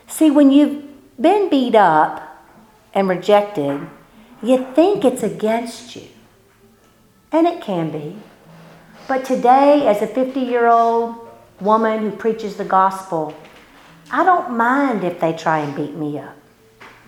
[0.07, 0.85] See, when you've
[1.19, 2.47] been beat up
[2.93, 3.85] and rejected,
[4.41, 6.07] you think it's against you.
[7.33, 8.15] And it can be.
[9.09, 11.15] But today, as a 50 year old
[11.59, 13.35] woman who preaches the gospel,
[14.09, 16.37] I don't mind if they try and beat me up.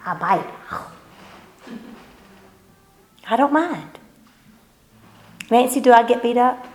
[0.05, 0.54] I bite.
[3.30, 3.99] I don't mind.
[5.49, 6.67] Nancy, do I get beat up?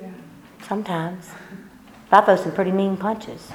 [0.00, 0.10] Yeah.
[0.66, 1.30] Sometimes.
[2.10, 3.50] I throw some pretty mean punches.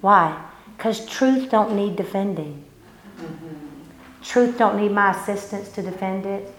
[0.00, 0.42] Why?
[0.76, 2.64] Because truth don't need defending.
[3.18, 3.56] Mm-hmm.
[4.22, 6.54] Truth don't need my assistance to defend it.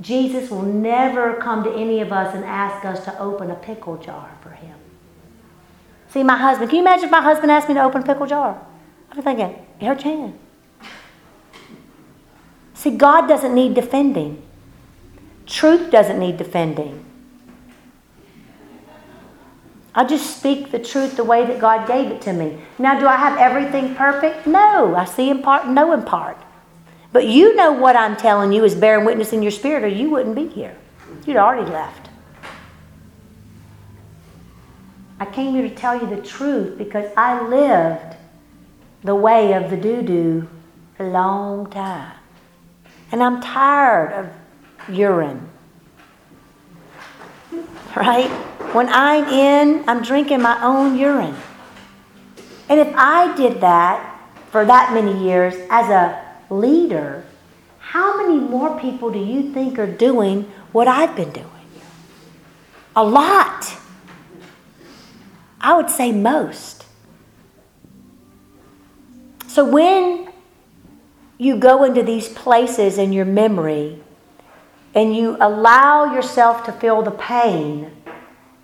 [0.00, 3.96] Jesus will never come to any of us and ask us to open a pickle
[3.98, 4.76] jar for him.
[6.08, 8.26] See, my husband, can you imagine if my husband asked me to open a pickle
[8.26, 8.64] jar?
[9.10, 10.34] I'm thinking, your chance.
[12.78, 14.40] See, God doesn't need defending.
[15.46, 17.04] Truth doesn't need defending.
[19.96, 22.56] I just speak the truth the way that God gave it to me.
[22.78, 24.46] Now, do I have everything perfect?
[24.46, 24.94] No.
[24.94, 26.36] I see in part, know in part.
[27.10, 30.10] But you know what I'm telling you is bearing witness in your spirit, or you
[30.10, 30.76] wouldn't be here.
[31.26, 32.10] You'd already left.
[35.18, 38.14] I came here to tell you the truth because I lived
[39.02, 40.48] the way of the doo doo
[41.00, 42.17] a long time.
[43.10, 45.48] And I'm tired of urine.
[47.96, 48.30] Right?
[48.72, 51.36] When I'm in, I'm drinking my own urine.
[52.68, 57.24] And if I did that for that many years as a leader,
[57.78, 60.42] how many more people do you think are doing
[60.72, 61.46] what I've been doing?
[62.94, 63.74] A lot.
[65.60, 66.84] I would say most.
[69.46, 70.27] So when
[71.38, 74.02] you go into these places in your memory
[74.94, 77.90] and you allow yourself to feel the pain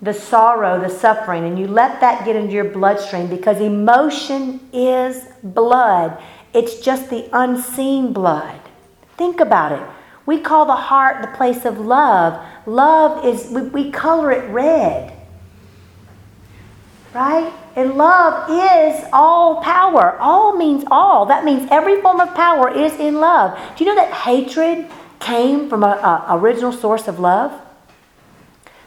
[0.01, 5.25] the sorrow, the suffering, and you let that get into your bloodstream because emotion is
[5.41, 6.21] blood.
[6.53, 8.59] It's just the unseen blood.
[9.17, 9.87] Think about it.
[10.25, 12.45] We call the heart the place of love.
[12.67, 15.13] Love is, we, we color it red.
[17.13, 17.53] Right?
[17.75, 20.17] And love is all power.
[20.19, 21.25] All means all.
[21.25, 23.59] That means every form of power is in love.
[23.75, 25.99] Do you know that hatred came from an
[26.29, 27.51] original source of love?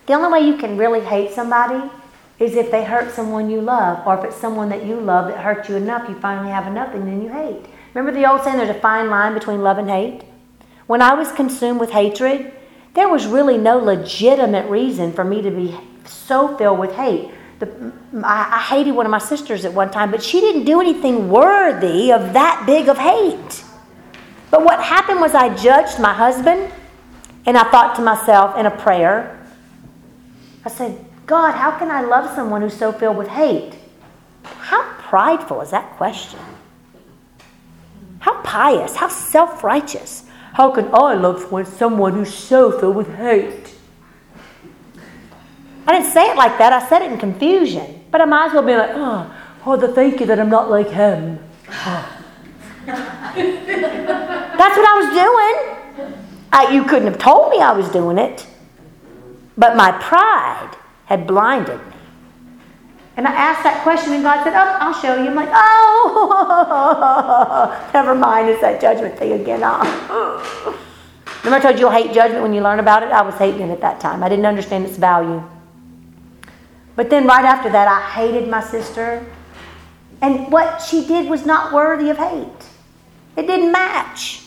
[0.06, 1.90] The only way you can really hate somebody
[2.38, 5.38] is if they hurt someone you love, or if it's someone that you love that
[5.38, 7.66] hurt you enough, you finally have enough and then you hate.
[7.92, 10.22] Remember the old saying, there's a fine line between love and hate?
[10.86, 12.52] When I was consumed with hatred,
[12.94, 15.76] there was really no legitimate reason for me to be
[16.06, 17.30] so filled with hate.
[17.58, 17.92] The,
[18.22, 21.28] I, I hated one of my sisters at one time, but she didn't do anything
[21.28, 23.64] worthy of that big of hate.
[24.50, 26.72] But what happened was I judged my husband,
[27.46, 29.34] and I thought to myself in a prayer,
[30.64, 33.74] I said, God, how can I love someone who's so filled with hate?
[34.42, 36.40] How prideful is that question?
[38.20, 40.24] How pious, how self righteous.
[40.54, 43.67] How can I love someone who's so filled with hate?
[45.88, 46.74] I didn't say it like that.
[46.74, 48.04] I said it in confusion.
[48.10, 50.90] But I might as well be like, oh, the thank you that I'm not like
[50.90, 51.38] him.
[51.70, 52.24] Oh.
[52.86, 56.12] That's what I was doing.
[56.52, 58.46] I, you couldn't have told me I was doing it.
[59.56, 60.76] But my pride
[61.06, 61.92] had blinded me.
[63.16, 65.30] And I asked that question, and God said, Oh, I'll show you.
[65.30, 66.70] I'm like, Oh,
[67.94, 68.50] never mind.
[68.50, 69.60] It's that judgment thing again.
[69.64, 70.78] Oh.
[71.44, 73.08] Remember, I told you you'll hate judgment when you learn about it?
[73.10, 74.22] I was hating it at that time.
[74.22, 75.42] I didn't understand its value.
[76.98, 79.24] But then, right after that, I hated my sister.
[80.20, 82.64] And what she did was not worthy of hate,
[83.36, 84.42] it didn't match.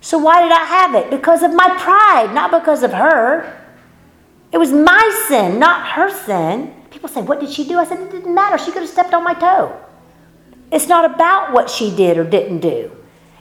[0.00, 1.10] So, why did I have it?
[1.10, 3.66] Because of my pride, not because of her.
[4.52, 6.72] It was my sin, not her sin.
[6.88, 7.80] People say, What did she do?
[7.80, 8.56] I said, It didn't matter.
[8.56, 9.76] She could have stepped on my toe.
[10.70, 12.92] It's not about what she did or didn't do.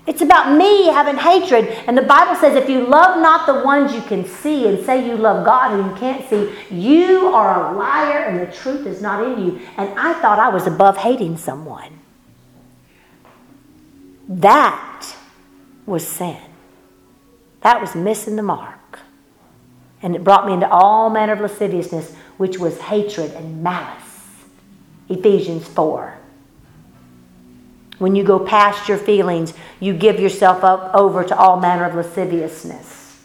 [0.10, 1.68] It's about me having hatred.
[1.86, 5.06] And the Bible says if you love not the ones you can see and say
[5.06, 9.04] you love God who you can't see, you are a liar and the truth is
[9.04, 9.62] not in you.
[9.78, 12.00] And I thought I was above hating someone.
[14.28, 15.16] That
[15.86, 16.42] was sin.
[17.62, 19.02] That was missing the mark.
[20.02, 24.40] And it brought me into all manner of lasciviousness, which was hatred and malice.
[25.08, 26.19] Ephesians 4.
[28.00, 31.96] When you go past your feelings, you give yourself up over to all manner of
[31.96, 33.18] lasciviousness.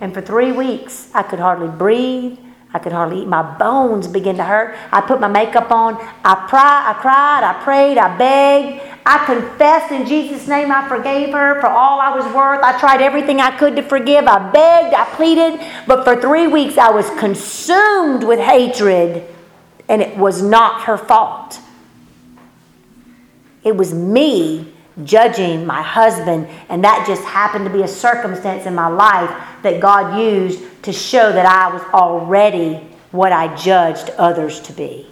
[0.00, 2.38] And for three weeks, I could hardly breathe.
[2.72, 3.28] I could hardly eat.
[3.28, 4.76] My bones began to hurt.
[4.90, 5.94] I put my makeup on.
[6.24, 7.44] I, pry, I cried.
[7.44, 7.98] I prayed.
[7.98, 8.82] I begged.
[9.06, 12.62] I confessed in Jesus' name I forgave her for all I was worth.
[12.64, 14.26] I tried everything I could to forgive.
[14.26, 14.94] I begged.
[14.94, 15.60] I pleaded.
[15.86, 19.22] But for three weeks, I was consumed with hatred,
[19.88, 21.60] and it was not her fault.
[23.64, 28.74] It was me judging my husband, and that just happened to be a circumstance in
[28.74, 29.30] my life
[29.62, 32.76] that God used to show that I was already
[33.10, 35.08] what I judged others to be.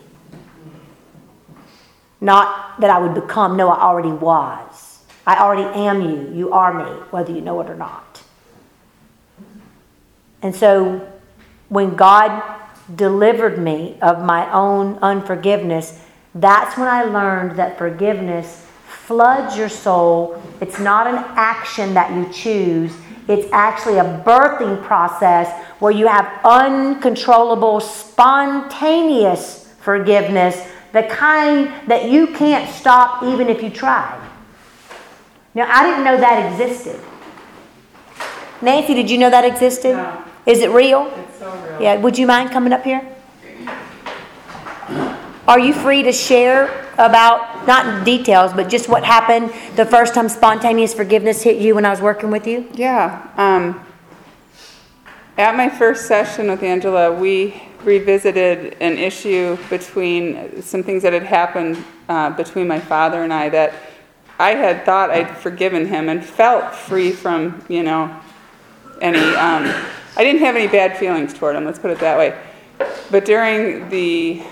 [2.21, 5.03] Not that I would become, no, I already was.
[5.27, 6.33] I already am you.
[6.33, 8.23] You are me, whether you know it or not.
[10.43, 11.09] And so
[11.69, 12.43] when God
[12.95, 16.05] delivered me of my own unforgiveness,
[16.35, 20.43] that's when I learned that forgiveness floods your soul.
[20.61, 22.95] It's not an action that you choose,
[23.29, 32.27] it's actually a birthing process where you have uncontrollable, spontaneous forgiveness, the kind that you
[32.29, 34.19] can't stop even if you tried.
[35.55, 37.01] Now, I didn't know that existed.
[38.61, 39.97] Nancy, did you know that existed?
[39.97, 40.25] No.
[40.47, 41.13] Is it real?
[41.17, 41.83] It's so real.
[41.83, 43.07] Yeah, would you mind coming up here?
[45.49, 50.29] Are you free to share about, not details, but just what happened the first time
[50.29, 52.69] spontaneous forgiveness hit you when I was working with you?
[52.75, 53.27] Yeah.
[53.37, 53.85] Um,
[55.37, 61.25] at my first session with Angela, we revisited an issue between some things that had
[61.25, 63.75] happened uh, between my father and I that
[64.39, 68.15] I had thought I'd forgiven him and felt free from, you know,
[69.01, 69.19] any.
[69.19, 69.75] Um,
[70.17, 72.39] I didn't have any bad feelings toward him, let's put it that way.
[73.11, 74.43] But during the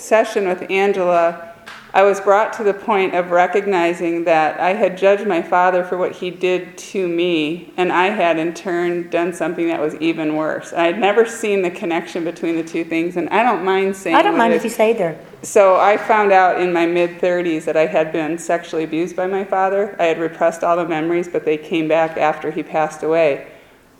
[0.00, 1.50] session with Angela,
[1.92, 5.96] I was brought to the point of recognizing that I had judged my father for
[5.98, 10.36] what he did to me, and I had in turn done something that was even
[10.36, 10.72] worse.
[10.72, 14.14] I had never seen the connection between the two things, and I don't mind saying.
[14.14, 14.56] I don't mind it.
[14.56, 15.18] if you say there.
[15.42, 19.26] So I found out in my mid 30s that I had been sexually abused by
[19.26, 19.96] my father.
[19.98, 23.48] I had repressed all the memories, but they came back after he passed away.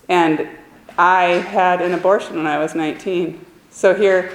[0.09, 0.49] And
[0.97, 3.45] I had an abortion when I was 19.
[3.71, 4.33] So here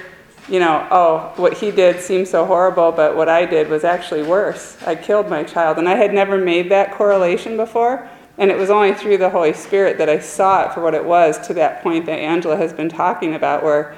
[0.48, 4.22] you know, oh, what he did seemed so horrible, but what I did was actually
[4.22, 4.76] worse.
[4.86, 5.78] I killed my child.
[5.78, 8.08] And I had never made that correlation before.
[8.38, 11.04] And it was only through the Holy Spirit that I saw it for what it
[11.04, 13.96] was to that point that Angela has been talking about, where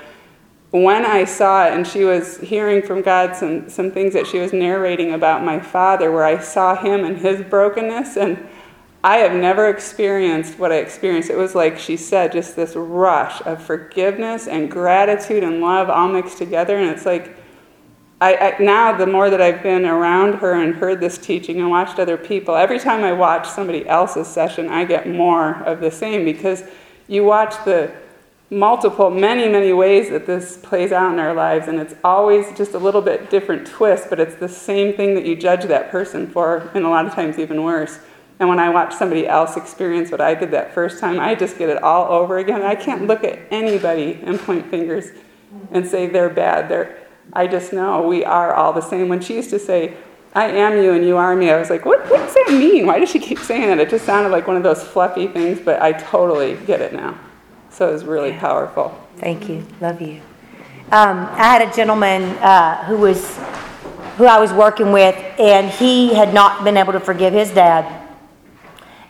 [0.71, 4.39] when I saw it and she was hearing from God some, some things that she
[4.39, 8.49] was narrating about my father, where I saw him and his brokenness, and
[9.03, 11.31] I have never experienced what I experienced.
[11.31, 16.09] It was like she said, just this rush of forgiveness and gratitude and love all
[16.09, 16.77] mixed together.
[16.79, 17.37] And it's like,
[18.21, 21.71] I, I, now the more that I've been around her and heard this teaching and
[21.71, 25.93] watched other people, every time I watch somebody else's session, I get more of the
[25.93, 26.65] same because
[27.07, 27.93] you watch the
[28.51, 32.75] multiple, many, many ways that this plays out in our lives, and it's always just
[32.75, 36.27] a little bit different twist, but it's the same thing that you judge that person
[36.27, 38.01] for, and a lot of times even worse.
[38.41, 41.59] And when I watch somebody else experience what I did that first time, I just
[41.59, 42.63] get it all over again.
[42.63, 45.11] I can't look at anybody and point fingers
[45.73, 46.69] and say they're bad.
[46.69, 46.99] They're,
[47.33, 49.09] I just know we are all the same.
[49.09, 49.97] When she used to say,
[50.35, 52.87] I am you and you are me, I was like, what, what does that mean?
[52.87, 53.81] Why does she keep saying that?
[53.81, 57.19] It just sounded like one of those fluffy things, but I totally get it now.
[57.71, 58.97] So it was really powerful.
[59.17, 59.67] Thank you.
[59.81, 60.21] Love you.
[60.93, 63.37] Um, I had a gentleman uh, who was
[64.17, 67.98] who I was working with, and he had not been able to forgive his dad.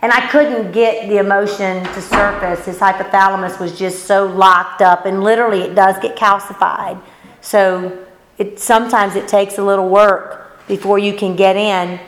[0.00, 2.66] And I couldn't get the emotion to surface.
[2.66, 7.00] His hypothalamus was just so locked up, and literally, it does get calcified.
[7.40, 8.06] So
[8.38, 11.98] it sometimes it takes a little work before you can get in.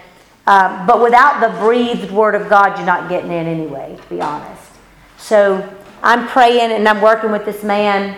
[0.46, 3.98] Uh, but without the breathed word of God, you're not getting in anyway.
[4.00, 4.70] To be honest.
[5.18, 5.68] So
[6.02, 8.16] I'm praying and I'm working with this man,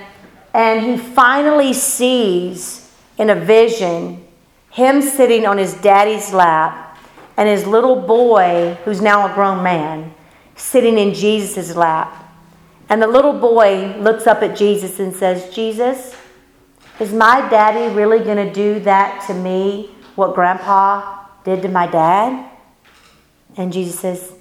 [0.52, 4.22] and he finally sees in a vision
[4.70, 6.91] him sitting on his daddy's lap
[7.36, 10.14] and his little boy, who's now a grown man,
[10.56, 12.18] sitting in Jesus' lap.
[12.88, 16.14] And the little boy looks up at Jesus and says, Jesus,
[17.00, 21.86] is my daddy really going to do that to me, what grandpa did to my
[21.86, 22.50] dad?
[23.56, 24.32] And Jesus says,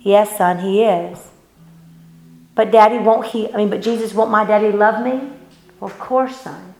[0.00, 1.18] Yes, son, he is.
[2.54, 5.30] But daddy, won't he, I mean, but Jesus, won't my daddy love me?
[5.78, 6.74] Well, of course, son.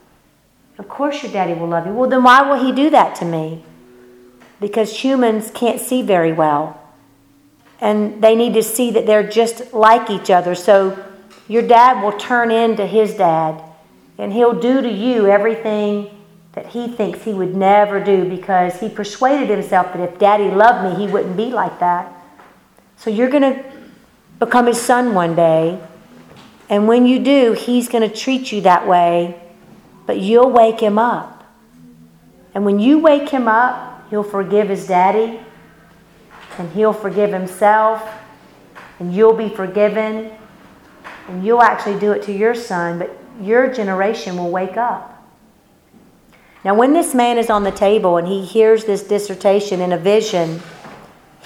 [0.77, 1.93] Of course your daddy will love you.
[1.93, 3.63] Well, then why will he do that to me?
[4.61, 6.79] Because humans can't see very well.
[7.81, 10.53] And they need to see that they're just like each other.
[10.53, 11.03] So
[11.47, 13.61] your dad will turn into his dad,
[14.17, 16.15] and he'll do to you everything
[16.53, 20.97] that he thinks he would never do because he persuaded himself that if daddy loved
[20.97, 22.13] me, he wouldn't be like that.
[22.97, 23.63] So you're going to
[24.37, 25.81] become his son one day.
[26.69, 29.41] And when you do, he's going to treat you that way,
[30.05, 31.43] but you'll wake him up.
[32.53, 35.39] And when you wake him up, He'll forgive his daddy,
[36.57, 38.07] and he'll forgive himself,
[38.99, 40.31] and you'll be forgiven,
[41.29, 45.25] and you'll actually do it to your son, but your generation will wake up.
[46.65, 49.97] Now, when this man is on the table and he hears this dissertation in a
[49.97, 50.61] vision,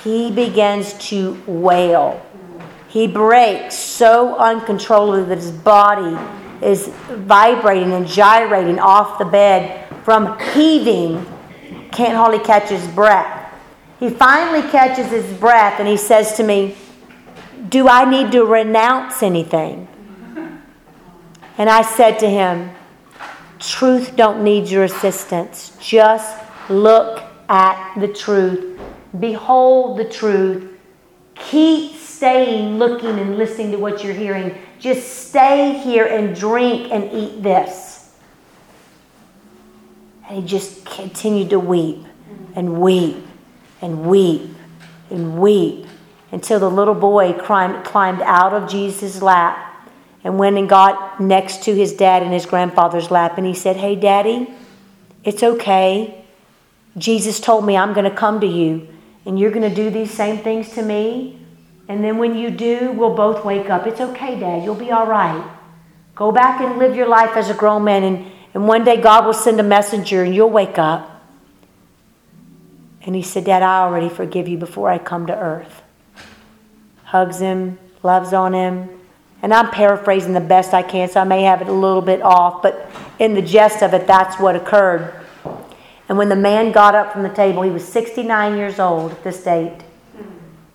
[0.04, 2.20] he begins to wail.
[2.90, 6.18] He breaks so uncontrollably that his body
[6.66, 11.26] is vibrating and gyrating off the bed from heaving
[11.96, 13.54] can't hardly catch his breath.
[14.00, 16.76] He finally catches his breath and he says to me,
[17.70, 19.88] Do I need to renounce anything?
[21.58, 22.72] And I said to him,
[23.60, 25.78] Truth don't need your assistance.
[25.80, 26.38] Just
[26.70, 28.80] look at the truth.
[29.18, 30.78] Behold the truth.
[31.36, 34.58] Keep staying, looking, and listening to what you're hearing.
[34.80, 37.85] Just stay here and drink and eat this.
[40.28, 42.06] And he just continued to weep
[42.56, 43.18] and weep
[43.82, 44.50] and weep
[45.10, 45.86] and weep
[46.32, 49.90] until the little boy climbed, climbed out of Jesus' lap
[50.24, 53.38] and went and got next to his dad in his grandfather's lap.
[53.38, 54.50] And he said, Hey, daddy,
[55.24, 56.26] it's okay.
[56.98, 58.88] Jesus told me I'm going to come to you
[59.26, 61.40] and you're going to do these same things to me.
[61.88, 63.86] And then when you do, we'll both wake up.
[63.86, 64.64] It's okay, Dad.
[64.64, 65.52] You'll be all right.
[66.16, 69.26] Go back and live your life as a grown man and and one day God
[69.26, 71.12] will send a messenger and you'll wake up.
[73.02, 75.84] And he said, Dad, I already forgive you before I come to earth.
[77.04, 78.90] Hugs him, loves on him.
[79.42, 82.22] And I'm paraphrasing the best I can, so I may have it a little bit
[82.22, 82.90] off, but
[83.20, 85.14] in the gist of it, that's what occurred.
[86.08, 89.24] And when the man got up from the table, he was 69 years old at
[89.24, 89.84] this date.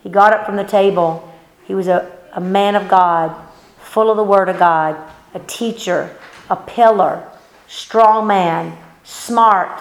[0.02, 1.32] He got up from the table.
[1.64, 3.34] He was a, a man of God,
[3.78, 4.96] full of the Word of God,
[5.32, 6.14] a teacher,
[6.50, 7.29] a pillar,
[7.70, 9.80] strong man, smart,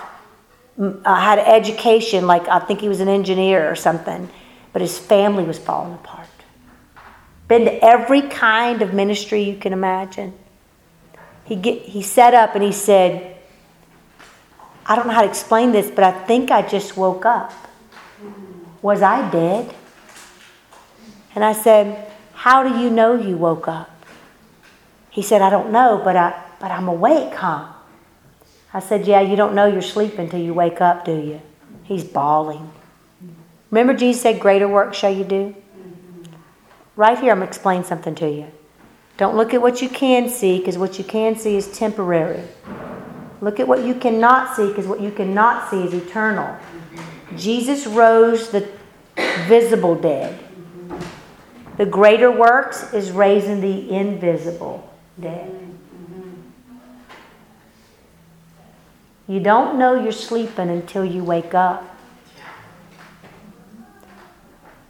[0.80, 4.30] uh, had education, like I think he was an engineer or something,
[4.72, 6.28] but his family was falling apart.
[7.48, 10.34] Been to every kind of ministry you can imagine.
[11.46, 13.36] he get he sat up and he said,
[14.86, 17.52] I don't know how to explain this, but I think I just woke up.
[18.84, 19.74] Was I dead?
[21.34, 23.90] And I said, How do you know you woke up?
[25.10, 27.79] He said, I don't know, but I but I'm awake, huh?
[28.74, 31.42] I said, Yeah, you don't know you're sleeping until you wake up, do you?
[31.84, 32.72] He's bawling.
[33.72, 35.56] Remember Jesus said, Greater work shall you do?
[36.96, 38.48] Right here, I'm explaining something to you.
[39.18, 42.44] Don't look at what you can see, because what you can see is temporary.
[43.42, 46.58] Look at what you cannot see, because what you cannot see is eternal.
[47.36, 48.68] Jesus rose the
[49.48, 50.38] visible dead.
[51.78, 54.90] The greater works is raising the invisible
[55.20, 55.79] dead.
[59.30, 61.96] You don't know you're sleeping until you wake up.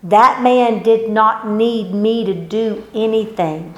[0.01, 3.75] That man did not need me to do anything.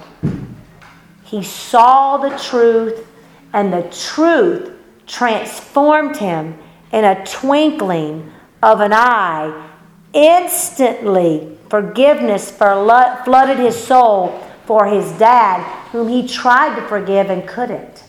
[1.23, 3.07] He saw the truth,
[3.51, 4.71] and the truth
[5.07, 6.59] transformed him
[6.91, 8.31] in a twinkling
[8.61, 9.67] of an eye.
[10.13, 18.03] Instantly, forgiveness flooded his soul for his dad, whom he tried to forgive and couldn't.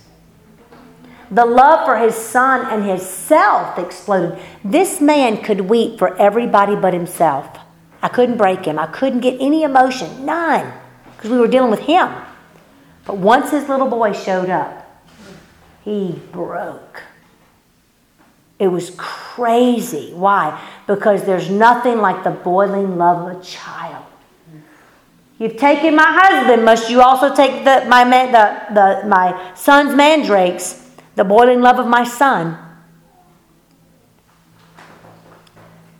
[1.33, 4.39] The love for his son and his self exploded.
[4.62, 7.59] This man could weep for everybody but himself.
[8.03, 8.78] I couldn't break him.
[8.78, 10.70] I couldn't get any emotion, none,
[11.16, 12.11] because we were dealing with him.
[13.07, 15.03] But once his little boy showed up,
[15.85, 17.03] he broke.
[18.59, 20.12] It was crazy.
[20.12, 20.61] Why?
[20.87, 24.05] Because there's nothing like the boiling love of a child.
[25.39, 29.97] You've taken my husband, must you also take the, my, man, the, the, my son's
[29.97, 30.82] mandrakes,
[31.15, 32.59] the boiling love of my son?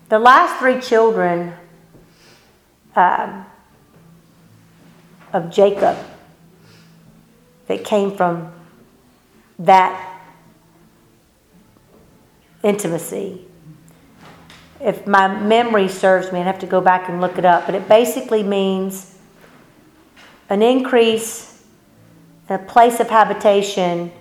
[0.09, 1.55] The last three children
[2.95, 3.47] um,
[5.33, 5.97] of Jacob
[7.67, 8.53] that came from
[9.59, 10.21] that
[12.63, 13.47] intimacy.
[14.81, 17.75] If my memory serves me, I'd have to go back and look it up, but
[17.75, 19.17] it basically means
[20.49, 21.65] an increase
[22.49, 24.13] in a place of habitation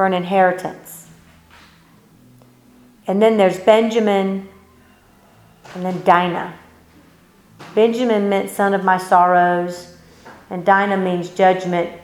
[0.00, 1.10] for an inheritance.
[3.06, 4.48] And then there's Benjamin
[5.74, 6.54] and then Dinah.
[7.74, 9.98] Benjamin meant son of my sorrows,
[10.48, 12.00] and Dinah means judgment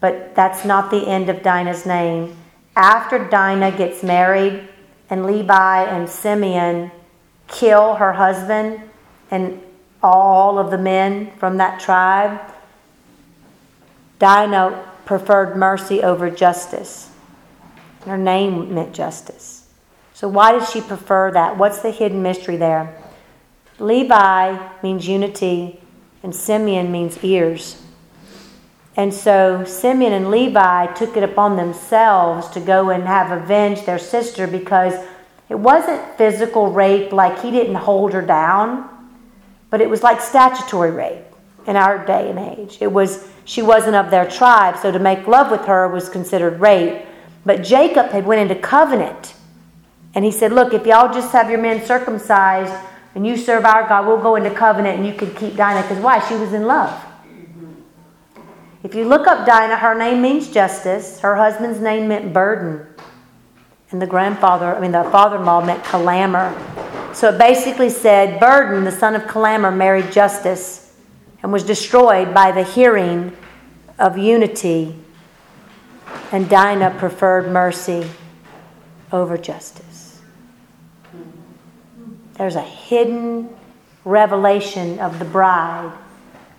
[0.00, 2.36] but that's not the end of Dinah's name.
[2.74, 4.68] After Dinah gets married
[5.08, 6.90] and Levi and Simeon
[7.46, 8.80] kill her husband
[9.30, 9.62] and
[10.02, 12.40] all of the men from that tribe,
[14.18, 17.10] Dinah preferred mercy over justice.
[18.06, 19.66] Her name meant justice.
[20.14, 21.58] So, why did she prefer that?
[21.58, 22.96] What's the hidden mystery there?
[23.78, 25.80] Levi means unity,
[26.22, 27.82] and Simeon means ears.
[28.96, 33.98] And so Simeon and Levi took it upon themselves to go and have avenged their
[33.98, 34.94] sister because
[35.50, 38.88] it wasn't physical rape, like he didn't hold her down,
[39.68, 41.24] but it was like statutory rape
[41.66, 42.78] in our day and age.
[42.80, 46.58] It was she wasn't of their tribe, so to make love with her was considered
[46.58, 47.05] rape.
[47.46, 49.34] But Jacob had went into covenant.
[50.14, 52.74] And he said, Look, if y'all just have your men circumcised
[53.14, 55.82] and you serve our God, we'll go into covenant and you can keep Dinah.
[55.82, 56.26] Because why?
[56.28, 57.02] She was in love.
[58.82, 61.20] If you look up Dinah, her name means justice.
[61.20, 62.86] Her husband's name meant burden.
[63.90, 66.52] And the grandfather, I mean, the father in law meant calamer.
[67.14, 70.94] So it basically said Burden, the son of Calamer, married Justice
[71.42, 73.34] and was destroyed by the hearing
[73.98, 74.94] of unity.
[76.32, 78.08] And Dinah preferred mercy
[79.12, 80.20] over justice.
[82.34, 83.48] There's a hidden
[84.04, 85.92] revelation of the bride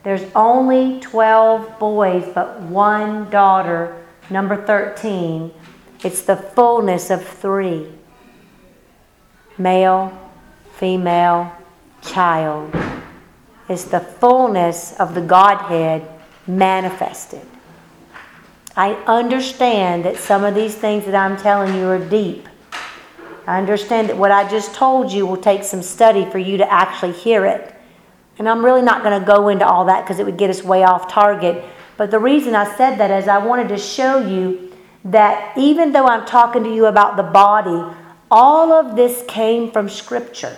[0.07, 5.51] there's only 12 boys, but one daughter, number 13.
[6.01, 7.88] It's the fullness of three
[9.57, 10.18] male,
[10.76, 11.51] female,
[12.01, 12.74] child.
[13.68, 16.07] It's the fullness of the Godhead
[16.47, 17.45] manifested.
[18.78, 22.47] I understand that some of these things that I'm telling you are deep.
[23.47, 26.71] I understand that what I just told you will take some study for you to
[26.71, 27.73] actually hear it.
[28.38, 30.63] And I'm really not going to go into all that because it would get us
[30.63, 31.65] way off target.
[31.97, 34.71] But the reason I said that is I wanted to show you
[35.05, 37.95] that even though I'm talking to you about the body,
[38.30, 40.55] all of this came from Scripture.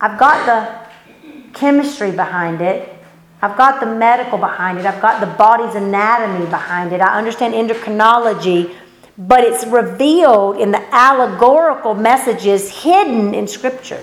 [0.00, 2.97] I've got the chemistry behind it.
[3.40, 4.86] I've got the medical behind it.
[4.86, 7.00] I've got the body's anatomy behind it.
[7.00, 8.74] I understand endocrinology,
[9.16, 14.02] but it's revealed in the allegorical messages hidden in Scripture.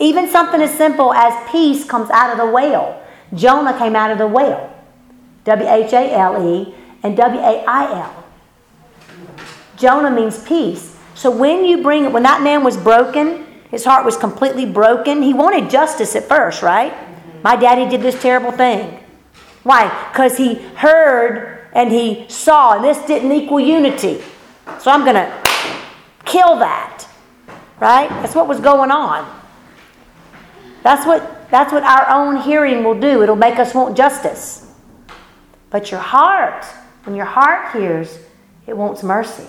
[0.00, 3.00] Even something as simple as peace comes out of the whale.
[3.34, 4.74] Jonah came out of the whale,
[5.44, 6.74] W H A L E,
[7.04, 8.24] and W A I L.
[9.76, 10.96] Jonah means peace.
[11.14, 15.22] So when you bring, when that man was broken, his heart was completely broken.
[15.22, 16.92] He wanted justice at first, right?
[17.42, 19.02] My daddy did this terrible thing.
[19.62, 20.08] Why?
[20.12, 24.22] Because he heard and he saw, and this didn't equal unity.
[24.80, 25.32] So I'm going to
[26.24, 27.08] kill that.
[27.80, 28.08] Right?
[28.08, 29.40] That's what was going on.
[30.82, 33.22] That's what, that's what our own hearing will do.
[33.22, 34.70] It'll make us want justice.
[35.70, 36.64] But your heart,
[37.04, 38.18] when your heart hears,
[38.66, 39.46] it wants mercy.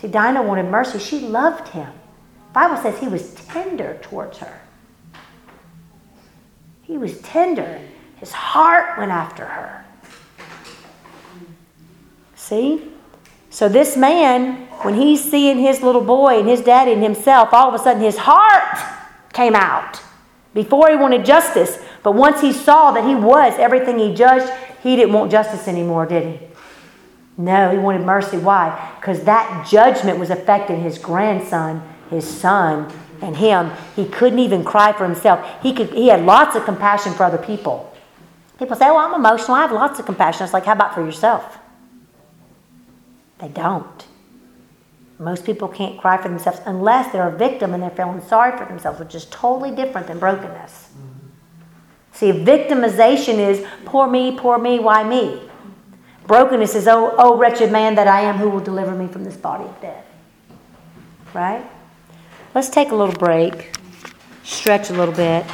[0.00, 0.98] See, Dinah wanted mercy.
[0.98, 1.90] She loved him.
[2.48, 4.61] The Bible says he was tender towards her.
[6.92, 7.80] He was tender.
[8.16, 9.82] His heart went after her.
[12.36, 12.86] See?
[13.48, 17.66] So this man, when he's seeing his little boy and his daddy and himself, all
[17.68, 18.78] of a sudden his heart
[19.32, 20.02] came out.
[20.52, 24.94] Before he wanted justice, but once he saw that he was everything he judged, he
[24.94, 26.46] didn't want justice anymore, did he?
[27.38, 28.36] No, he wanted mercy.
[28.36, 28.96] Why?
[29.00, 32.92] Because that judgment was affecting his grandson, his son,
[33.22, 33.70] and him.
[33.96, 35.46] He couldn't even cry for himself.
[35.62, 37.92] He could he had lots of compassion for other people.
[38.58, 40.44] People say, Well, I'm emotional, I have lots of compassion.
[40.44, 41.58] It's like, how about for yourself?
[43.38, 44.06] They don't.
[45.18, 48.64] Most people can't cry for themselves unless they're a victim and they're feeling sorry for
[48.64, 50.88] themselves, which is totally different than brokenness.
[50.90, 51.12] Mm-hmm.
[52.12, 55.42] See, victimization is poor me, poor me, why me?
[56.26, 59.36] Brokenness is, oh, oh, wretched man that I am, who will deliver me from this
[59.36, 60.06] body of death?
[61.34, 61.64] Right?
[62.54, 63.74] Let's take a little break,
[64.44, 65.46] stretch a little bit.